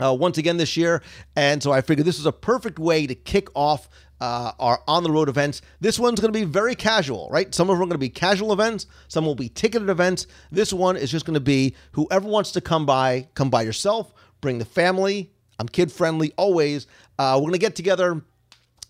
uh, 0.00 0.14
once 0.14 0.38
again 0.38 0.56
this 0.56 0.76
year. 0.76 1.02
And 1.34 1.60
so 1.60 1.72
I 1.72 1.80
figured 1.80 2.06
this 2.06 2.20
is 2.20 2.26
a 2.26 2.32
perfect 2.32 2.78
way 2.78 3.08
to 3.08 3.14
kick 3.16 3.48
off 3.54 3.88
uh, 4.20 4.52
our 4.60 4.80
on 4.86 5.02
the 5.02 5.10
road 5.10 5.28
events. 5.28 5.62
This 5.80 5.98
one's 5.98 6.20
going 6.20 6.32
to 6.32 6.38
be 6.38 6.44
very 6.44 6.76
casual, 6.76 7.28
right? 7.32 7.52
Some 7.52 7.68
of 7.68 7.74
them 7.74 7.82
are 7.82 7.86
going 7.86 7.90
to 7.90 7.98
be 7.98 8.08
casual 8.08 8.52
events, 8.52 8.86
some 9.08 9.26
will 9.26 9.34
be 9.34 9.48
ticketed 9.48 9.90
events. 9.90 10.28
This 10.52 10.72
one 10.72 10.96
is 10.96 11.10
just 11.10 11.26
going 11.26 11.34
to 11.34 11.40
be 11.40 11.74
whoever 11.90 12.28
wants 12.28 12.52
to 12.52 12.60
come 12.60 12.86
by, 12.86 13.26
come 13.34 13.50
by 13.50 13.62
yourself, 13.62 14.14
bring 14.40 14.58
the 14.58 14.64
family. 14.64 15.31
I'm 15.62 15.68
kid 15.68 15.92
friendly 15.92 16.32
always. 16.36 16.88
Uh, 17.20 17.34
we're 17.36 17.42
going 17.42 17.52
to 17.52 17.58
get 17.58 17.76
together 17.76 18.20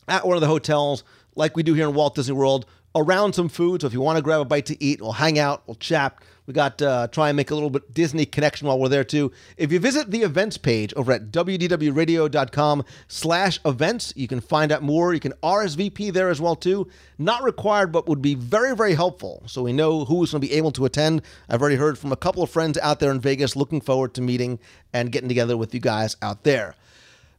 at 0.09 0.27
one 0.27 0.39
of 0.39 0.41
the 0.41 0.47
hotels 0.47 1.05
like 1.37 1.55
we 1.55 1.63
do 1.63 1.75
here 1.75 1.87
in 1.87 1.95
Walt 1.95 2.15
Disney 2.15 2.35
World 2.35 2.65
around 2.95 3.35
some 3.35 3.51
food. 3.51 3.83
So 3.83 3.87
if 3.87 3.93
you 3.93 4.01
want 4.01 4.17
to 4.17 4.23
grab 4.23 4.41
a 4.41 4.47
bite 4.47 4.65
to 4.67 4.83
eat, 4.83 5.03
we'll 5.03 5.13
hang 5.13 5.39
out, 5.39 5.63
we'll 5.67 5.75
chat. 5.75 6.17
We 6.47 6.55
got 6.55 6.83
uh, 6.83 7.07
try 7.09 7.29
and 7.29 7.37
make 7.37 7.53
a 7.53 7.55
little 7.55 7.71
bit 7.71 7.95
Disney 7.95 8.27
connection 8.27 8.67
while 8.67 8.79
we're 8.79 8.89
there 8.89 9.05
too. 9.05 9.31
If 9.57 9.71
you 9.71 9.79
visit 9.79 10.11
the 10.11 10.23
events 10.23 10.59
page 10.59 10.93
over 10.95 11.13
at 11.13 11.31
wdwradio.com 11.31 12.85
slash 13.07 13.61
events, 13.65 14.13
you 14.17 14.27
can 14.27 14.41
find 14.41 14.73
out 14.73 14.83
more. 14.83 15.15
You 15.15 15.21
can 15.21 15.35
RSVP 15.43 16.13
there 16.13 16.31
as 16.31 16.41
well 16.41 16.57
too. 16.57 16.89
Not 17.17 17.45
required, 17.45 17.93
but 17.93 18.09
would 18.09 18.23
be 18.23 18.35
very, 18.35 18.75
very 18.75 18.95
helpful. 18.95 19.45
So 19.47 19.63
we 19.63 19.73
know 19.73 20.05
who's 20.05 20.33
going 20.33 20.41
to 20.41 20.49
be 20.49 20.55
able 20.55 20.73
to 20.73 20.85
attend. 20.85 21.23
I've 21.49 21.61
already 21.61 21.77
heard 21.77 21.97
from 21.97 22.11
a 22.11 22.17
couple 22.17 22.43
of 22.43 22.51
friends 22.51 22.77
out 22.79 22.99
there 22.99 23.13
in 23.13 23.21
Vegas 23.21 23.55
looking 23.55 23.81
forward 23.81 24.15
to 24.15 24.21
meeting 24.21 24.59
and 24.93 25.13
getting 25.13 25.29
together 25.29 25.57
with 25.57 25.73
you 25.73 25.81
guys 25.81 26.17
out 26.23 26.43
there. 26.43 26.75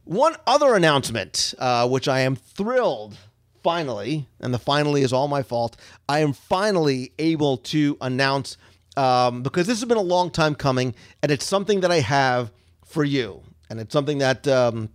One 0.04 0.36
other 0.46 0.74
announcement, 0.74 1.54
uh, 1.58 1.88
which 1.88 2.08
I 2.08 2.20
am 2.20 2.36
thrilled 2.36 3.18
finally, 3.62 4.28
and 4.40 4.52
the 4.52 4.58
finally 4.58 5.02
is 5.02 5.12
all 5.12 5.28
my 5.28 5.42
fault, 5.42 5.76
I 6.08 6.20
am 6.20 6.34
finally 6.34 7.12
able 7.18 7.56
to 7.58 7.96
announce 8.00 8.58
um, 8.96 9.42
because 9.42 9.66
this 9.66 9.80
has 9.80 9.88
been 9.88 9.98
a 9.98 10.02
long 10.02 10.30
time 10.30 10.54
coming, 10.54 10.94
and 11.22 11.32
it's 11.32 11.44
something 11.44 11.80
that 11.80 11.90
I 11.90 12.00
have 12.00 12.52
for 12.84 13.04
you, 13.04 13.42
and 13.70 13.80
it's 13.80 13.92
something 13.92 14.18
that 14.18 14.46
um, 14.48 14.88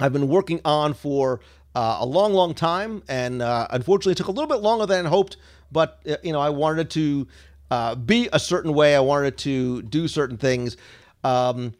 I've 0.00 0.12
been 0.12 0.28
working 0.28 0.60
on 0.64 0.94
for 0.94 1.40
uh, 1.74 1.98
a 2.00 2.06
long, 2.06 2.32
long 2.32 2.54
time, 2.54 3.02
and 3.08 3.42
uh, 3.42 3.66
unfortunately, 3.70 4.12
it 4.12 4.16
took 4.16 4.28
a 4.28 4.32
little 4.32 4.48
bit 4.48 4.62
longer 4.62 4.86
than 4.86 5.06
I 5.06 5.08
hoped. 5.08 5.36
But 5.70 6.00
uh, 6.08 6.16
you 6.22 6.32
know, 6.32 6.40
I 6.40 6.50
wanted 6.50 6.90
to 6.90 7.26
uh, 7.70 7.94
be 7.94 8.28
a 8.32 8.38
certain 8.38 8.72
way. 8.72 8.96
I 8.96 9.00
wanted 9.00 9.36
to 9.38 9.82
do 9.82 10.08
certain 10.08 10.38
things, 10.38 10.76
um, 11.24 11.74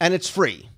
and 0.00 0.12
it's 0.14 0.28
free. 0.28 0.68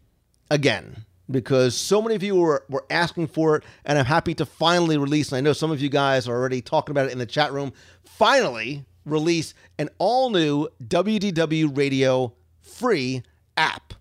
Again, 0.52 1.04
because 1.30 1.76
so 1.76 2.02
many 2.02 2.16
of 2.16 2.22
you 2.22 2.34
were, 2.34 2.64
were 2.68 2.84
asking 2.90 3.28
for 3.28 3.56
it, 3.56 3.64
and 3.84 3.98
I'm 3.98 4.04
happy 4.04 4.34
to 4.34 4.46
finally 4.46 4.98
release. 4.98 5.30
And 5.30 5.38
I 5.38 5.40
know 5.40 5.52
some 5.52 5.70
of 5.70 5.80
you 5.80 5.88
guys 5.88 6.28
are 6.28 6.36
already 6.36 6.60
talking 6.60 6.92
about 6.92 7.06
it 7.06 7.12
in 7.12 7.18
the 7.18 7.26
chat 7.26 7.52
room. 7.52 7.72
Finally, 8.04 8.84
release 9.10 9.54
an 9.78 9.88
all 9.98 10.30
new 10.30 10.68
WDW 10.82 11.76
Radio 11.76 12.34
free 12.62 13.22
app. 13.56 13.94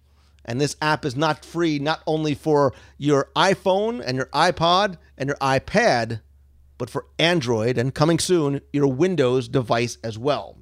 And 0.45 0.59
this 0.59 0.75
app 0.81 1.05
is 1.05 1.15
not 1.15 1.45
free 1.45 1.79
not 1.79 2.01
only 2.07 2.33
for 2.33 2.73
your 2.97 3.29
iPhone 3.35 4.01
and 4.05 4.17
your 4.17 4.27
iPod 4.27 4.97
and 5.17 5.27
your 5.27 5.37
iPad, 5.37 6.21
but 6.77 6.89
for 6.89 7.05
Android 7.19 7.77
and 7.77 7.93
coming 7.93 8.19
soon, 8.19 8.61
your 8.71 8.87
Windows 8.87 9.47
device 9.47 9.97
as 10.03 10.17
well. 10.17 10.58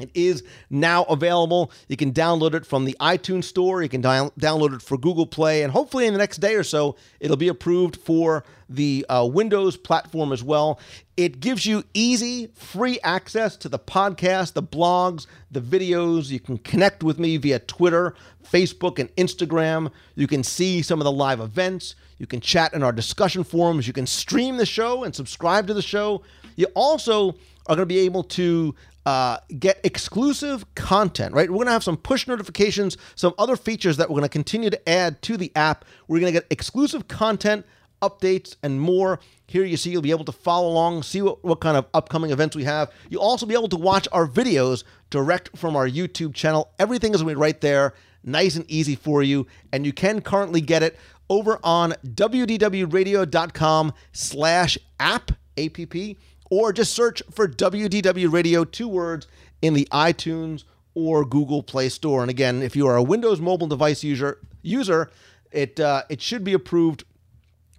It 0.00 0.10
is 0.14 0.42
now 0.70 1.04
available. 1.04 1.72
You 1.88 1.96
can 1.96 2.12
download 2.12 2.54
it 2.54 2.66
from 2.66 2.84
the 2.84 2.96
iTunes 3.00 3.44
Store. 3.44 3.82
You 3.82 3.88
can 3.88 4.02
download 4.02 4.74
it 4.74 4.82
for 4.82 4.98
Google 4.98 5.26
Play, 5.26 5.62
and 5.62 5.72
hopefully 5.72 6.06
in 6.06 6.12
the 6.12 6.18
next 6.18 6.38
day 6.38 6.54
or 6.54 6.64
so, 6.64 6.96
it'll 7.20 7.36
be 7.36 7.48
approved 7.48 7.96
for 7.96 8.44
the 8.68 9.04
uh, 9.08 9.28
Windows 9.30 9.76
platform 9.76 10.32
as 10.32 10.44
well. 10.44 10.78
It 11.16 11.40
gives 11.40 11.66
you 11.66 11.84
easy, 11.92 12.46
free 12.54 12.98
access 13.02 13.56
to 13.58 13.68
the 13.68 13.78
podcast, 13.78 14.54
the 14.54 14.62
blogs, 14.62 15.26
the 15.50 15.60
videos. 15.60 16.30
You 16.30 16.40
can 16.40 16.56
connect 16.58 17.02
with 17.02 17.18
me 17.18 17.36
via 17.36 17.58
Twitter, 17.58 18.14
Facebook, 18.48 18.98
and 18.98 19.14
Instagram. 19.16 19.90
You 20.14 20.26
can 20.26 20.42
see 20.44 20.82
some 20.82 21.00
of 21.00 21.04
the 21.04 21.12
live 21.12 21.40
events. 21.40 21.96
You 22.18 22.26
can 22.26 22.40
chat 22.40 22.72
in 22.72 22.82
our 22.82 22.92
discussion 22.92 23.44
forums. 23.44 23.86
You 23.86 23.92
can 23.92 24.06
stream 24.06 24.56
the 24.56 24.66
show 24.66 25.04
and 25.04 25.14
subscribe 25.14 25.66
to 25.66 25.74
the 25.74 25.82
show. 25.82 26.22
You 26.56 26.66
also 26.74 27.30
are 27.66 27.76
going 27.76 27.80
to 27.80 27.86
be 27.86 28.00
able 28.00 28.22
to 28.24 28.74
uh, 29.06 29.38
get 29.58 29.80
exclusive 29.84 30.74
content, 30.74 31.34
right? 31.34 31.50
We're 31.50 31.56
going 31.56 31.66
to 31.66 31.72
have 31.72 31.84
some 31.84 31.96
push 31.96 32.26
notifications, 32.26 32.96
some 33.14 33.34
other 33.38 33.56
features 33.56 33.96
that 33.96 34.08
we're 34.08 34.14
going 34.14 34.22
to 34.24 34.28
continue 34.28 34.70
to 34.70 34.88
add 34.88 35.22
to 35.22 35.36
the 35.36 35.50
app. 35.56 35.84
We're 36.06 36.20
going 36.20 36.32
to 36.32 36.38
get 36.38 36.46
exclusive 36.50 37.08
content, 37.08 37.64
updates, 38.02 38.56
and 38.62 38.80
more. 38.80 39.20
Here 39.46 39.64
you 39.64 39.76
see 39.76 39.90
you'll 39.90 40.02
be 40.02 40.10
able 40.10 40.26
to 40.26 40.32
follow 40.32 40.68
along, 40.68 41.02
see 41.02 41.22
what, 41.22 41.42
what 41.42 41.60
kind 41.60 41.76
of 41.76 41.86
upcoming 41.94 42.30
events 42.30 42.54
we 42.54 42.64
have. 42.64 42.92
You'll 43.08 43.22
also 43.22 43.46
be 43.46 43.54
able 43.54 43.68
to 43.70 43.76
watch 43.76 44.06
our 44.12 44.26
videos 44.26 44.84
direct 45.08 45.56
from 45.56 45.76
our 45.76 45.88
YouTube 45.88 46.34
channel. 46.34 46.70
Everything 46.78 47.14
is 47.14 47.22
going 47.22 47.34
to 47.34 47.36
be 47.36 47.40
right 47.40 47.60
there, 47.60 47.94
nice 48.22 48.56
and 48.56 48.70
easy 48.70 48.96
for 48.96 49.22
you. 49.22 49.46
And 49.72 49.86
you 49.86 49.92
can 49.92 50.20
currently 50.20 50.60
get 50.60 50.82
it 50.82 50.98
over 51.30 51.58
on 51.64 51.94
wdwradio.com 52.06 53.92
slash 54.12 54.78
app, 54.98 55.32
APP 55.56 56.16
or 56.50 56.72
just 56.72 56.92
search 56.92 57.22
for 57.30 57.48
WDW 57.48 58.30
Radio, 58.30 58.64
two 58.64 58.88
words, 58.88 59.26
in 59.62 59.74
the 59.74 59.88
iTunes 59.92 60.64
or 60.94 61.24
Google 61.24 61.62
Play 61.62 61.88
Store. 61.88 62.20
And 62.20 62.30
again, 62.30 62.62
if 62.62 62.76
you 62.76 62.86
are 62.86 62.96
a 62.96 63.02
Windows 63.02 63.40
mobile 63.40 63.68
device 63.68 64.02
user, 64.04 64.38
user, 64.62 65.10
it 65.52 65.80
uh, 65.80 66.02
it 66.08 66.20
should 66.20 66.44
be 66.44 66.52
approved 66.52 67.04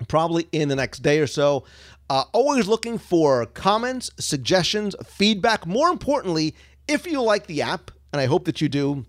probably 0.07 0.47
in 0.51 0.69
the 0.69 0.75
next 0.75 0.99
day 0.99 1.19
or 1.19 1.27
so. 1.27 1.65
Uh, 2.09 2.25
always 2.33 2.67
looking 2.67 2.97
for 2.97 3.45
comments, 3.45 4.11
suggestions, 4.19 4.95
feedback. 5.05 5.65
More 5.65 5.89
importantly, 5.89 6.55
if 6.87 7.05
you 7.05 7.21
like 7.21 7.47
the 7.47 7.61
app, 7.61 7.91
and 8.11 8.19
I 8.19 8.25
hope 8.25 8.45
that 8.45 8.59
you 8.59 8.67
do, 8.67 9.05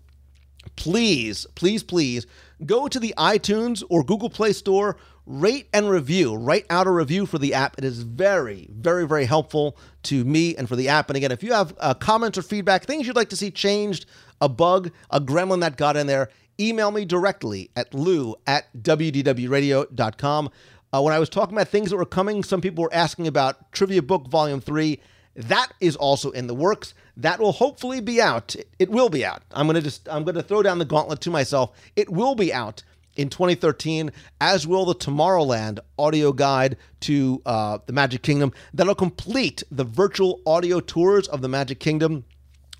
please, 0.77 1.45
please, 1.55 1.83
please 1.83 2.25
go 2.65 2.87
to 2.87 2.99
the 2.99 3.13
iTunes 3.17 3.83
or 3.89 4.03
Google 4.03 4.29
Play 4.29 4.53
Store, 4.53 4.95
rate 5.25 5.67
and 5.73 5.89
review. 5.89 6.35
Write 6.35 6.65
out 6.69 6.87
a 6.87 6.91
review 6.91 7.25
for 7.25 7.37
the 7.37 7.53
app. 7.53 7.77
It 7.77 7.83
is 7.83 8.03
very, 8.03 8.67
very, 8.71 9.07
very 9.07 9.25
helpful 9.25 9.77
to 10.03 10.23
me 10.25 10.55
and 10.55 10.67
for 10.67 10.75
the 10.75 10.89
app. 10.89 11.09
And 11.09 11.17
again, 11.17 11.31
if 11.31 11.43
you 11.43 11.53
have 11.53 11.73
uh, 11.79 11.93
comments 11.93 12.37
or 12.37 12.41
feedback, 12.41 12.85
things 12.85 13.07
you'd 13.07 13.15
like 13.15 13.29
to 13.29 13.37
see 13.37 13.51
changed, 13.51 14.05
a 14.41 14.49
bug, 14.49 14.91
a 15.09 15.21
gremlin 15.21 15.61
that 15.61 15.77
got 15.77 15.95
in 15.95 16.07
there, 16.07 16.29
email 16.59 16.91
me 16.91 17.05
directly 17.05 17.69
at 17.75 17.93
lou 17.93 18.35
at 18.45 18.67
wdwradio.com. 18.81 20.49
Uh, 20.93 21.01
when 21.01 21.13
I 21.13 21.19
was 21.19 21.29
talking 21.29 21.55
about 21.55 21.69
things 21.69 21.89
that 21.89 21.97
were 21.97 22.05
coming, 22.05 22.43
some 22.43 22.61
people 22.61 22.83
were 22.83 22.93
asking 22.93 23.27
about 23.27 23.71
Trivia 23.71 24.03
Book 24.03 24.27
Volume 24.27 24.61
3. 24.61 24.99
That 25.35 25.71
is 25.79 25.95
also 25.95 26.29
in 26.31 26.45
the 26.45 26.53
works. 26.53 26.93
That 27.17 27.39
will 27.39 27.53
hopefully 27.53 28.01
be 28.01 28.21
out. 28.21 28.55
It 28.77 28.89
will 28.89 29.09
be 29.09 29.25
out. 29.25 29.41
I'm 29.51 29.65
gonna 29.65 29.81
just 29.81 30.07
I'm 30.07 30.23
gonna 30.23 30.43
throw 30.43 30.61
down 30.61 30.77
the 30.77 30.85
gauntlet 30.85 31.21
to 31.21 31.31
myself. 31.31 31.71
It 31.95 32.09
will 32.11 32.35
be 32.35 32.53
out 32.53 32.83
in 33.15 33.29
2013, 33.29 34.11
as 34.41 34.65
will 34.67 34.85
the 34.85 34.95
Tomorrowland 34.95 35.79
audio 35.97 36.31
guide 36.31 36.77
to 37.01 37.41
uh, 37.45 37.79
the 37.85 37.93
Magic 37.93 38.21
Kingdom. 38.21 38.51
That'll 38.73 38.95
complete 38.95 39.63
the 39.71 39.83
virtual 39.83 40.41
audio 40.45 40.79
tours 40.79 41.27
of 41.27 41.41
the 41.41 41.47
Magic 41.49 41.79
Kingdom. 41.79 42.25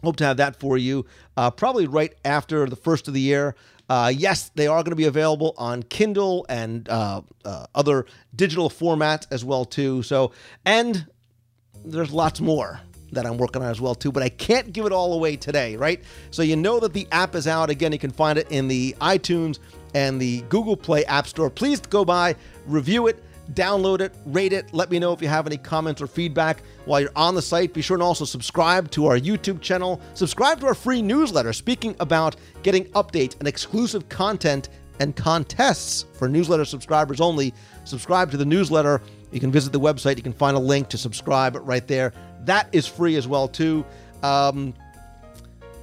Hope 0.04 0.18
to 0.18 0.26
have 0.26 0.38
that 0.38 0.60
for 0.60 0.78
you 0.78 1.06
uh, 1.38 1.50
probably 1.52 1.88
right 1.88 2.14
after 2.26 2.68
the 2.68 2.76
first 2.76 3.08
of 3.08 3.14
the 3.14 3.22
year. 3.22 3.56
Uh, 3.90 4.12
yes, 4.16 4.50
they 4.56 4.68
are 4.68 4.82
going 4.82 4.92
to 4.92 4.96
be 4.96 5.06
available 5.06 5.54
on 5.58 5.84
Kindle 5.84 6.46
and 6.50 6.88
uh, 6.90 7.22
uh, 7.46 7.66
other 7.76 8.06
digital 8.36 8.70
formats 8.70 9.28
as 9.30 9.44
well 9.46 9.66
too. 9.66 10.04
So, 10.04 10.32
and 10.66 11.06
there's 11.86 12.12
lots 12.12 12.40
more 12.40 12.80
that 13.12 13.26
I'm 13.26 13.38
working 13.38 13.62
on 13.62 13.70
as 13.70 13.80
well 13.80 13.96
too, 13.96 14.12
but 14.12 14.24
I 14.24 14.30
can't 14.30 14.74
give 14.74 14.86
it 14.86 14.92
all 14.92 15.14
away 15.14 15.36
today, 15.36 15.76
right? 15.76 16.02
So 16.32 16.42
you 16.42 16.56
know 16.56 16.80
that 16.80 16.94
the 16.94 17.08
app 17.12 17.36
is 17.36 17.48
out. 17.48 17.70
Again, 17.70 17.92
you 17.92 18.00
can 18.00 18.12
find 18.12 18.40
it 18.40 18.48
in 18.50 18.68
the 18.68 18.96
iTunes 19.00 19.60
and 19.94 20.20
the 20.20 20.42
Google 20.50 20.78
Play 20.78 21.06
App 21.06 21.28
Store. 21.28 21.50
Please 21.50 21.80
go 21.80 22.04
by, 22.06 22.36
review 22.66 23.08
it, 23.08 23.24
download 23.54 24.00
it, 24.00 24.14
rate 24.26 24.54
it. 24.54 24.74
Let 24.74 24.90
me 24.90 25.00
know 25.00 25.14
if 25.14 25.22
you 25.22 25.28
have 25.28 25.48
any 25.48 25.58
comments 25.58 26.02
or 26.02 26.08
feedback 26.08 26.64
while 26.86 27.02
you're 27.02 27.12
on 27.16 27.36
the 27.36 27.42
site. 27.42 27.74
Be 27.74 27.82
sure 27.82 27.96
and 27.96 28.04
also 28.04 28.26
subscribe 28.26 28.90
to 28.92 29.08
our 29.08 29.18
YouTube 29.18 29.62
channel. 29.62 30.02
Subscribe 30.14 30.60
to 30.62 30.68
our 30.68 30.76
free 30.76 31.02
newsletter 31.02 31.54
speaking 31.54 31.96
about 32.00 32.36
getting 32.64 32.86
updates 32.92 33.38
and 33.40 33.48
exclusive 33.48 34.08
content 34.10 34.70
and 35.00 35.16
contests 35.16 36.06
for 36.14 36.30
newsletter 36.30 36.66
subscribers 36.66 37.20
only. 37.20 37.54
Subscribe 37.84 38.32
to 38.32 38.38
the 38.38 38.46
newsletter. 38.46 39.02
You 39.32 39.40
can 39.40 39.52
visit 39.52 39.74
the 39.74 39.80
website. 39.80 40.18
You 40.18 40.24
can 40.24 40.34
find 40.34 40.56
a 40.56 40.60
link 40.60 40.90
to 40.90 40.98
subscribe 40.98 41.58
right 41.62 41.88
there. 41.88 42.14
That 42.42 42.70
is 42.72 42.86
free 42.86 43.16
as 43.16 43.28
well 43.28 43.48
too. 43.48 43.86
Um, 44.22 44.74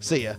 See 0.00 0.24
ya. 0.24 0.34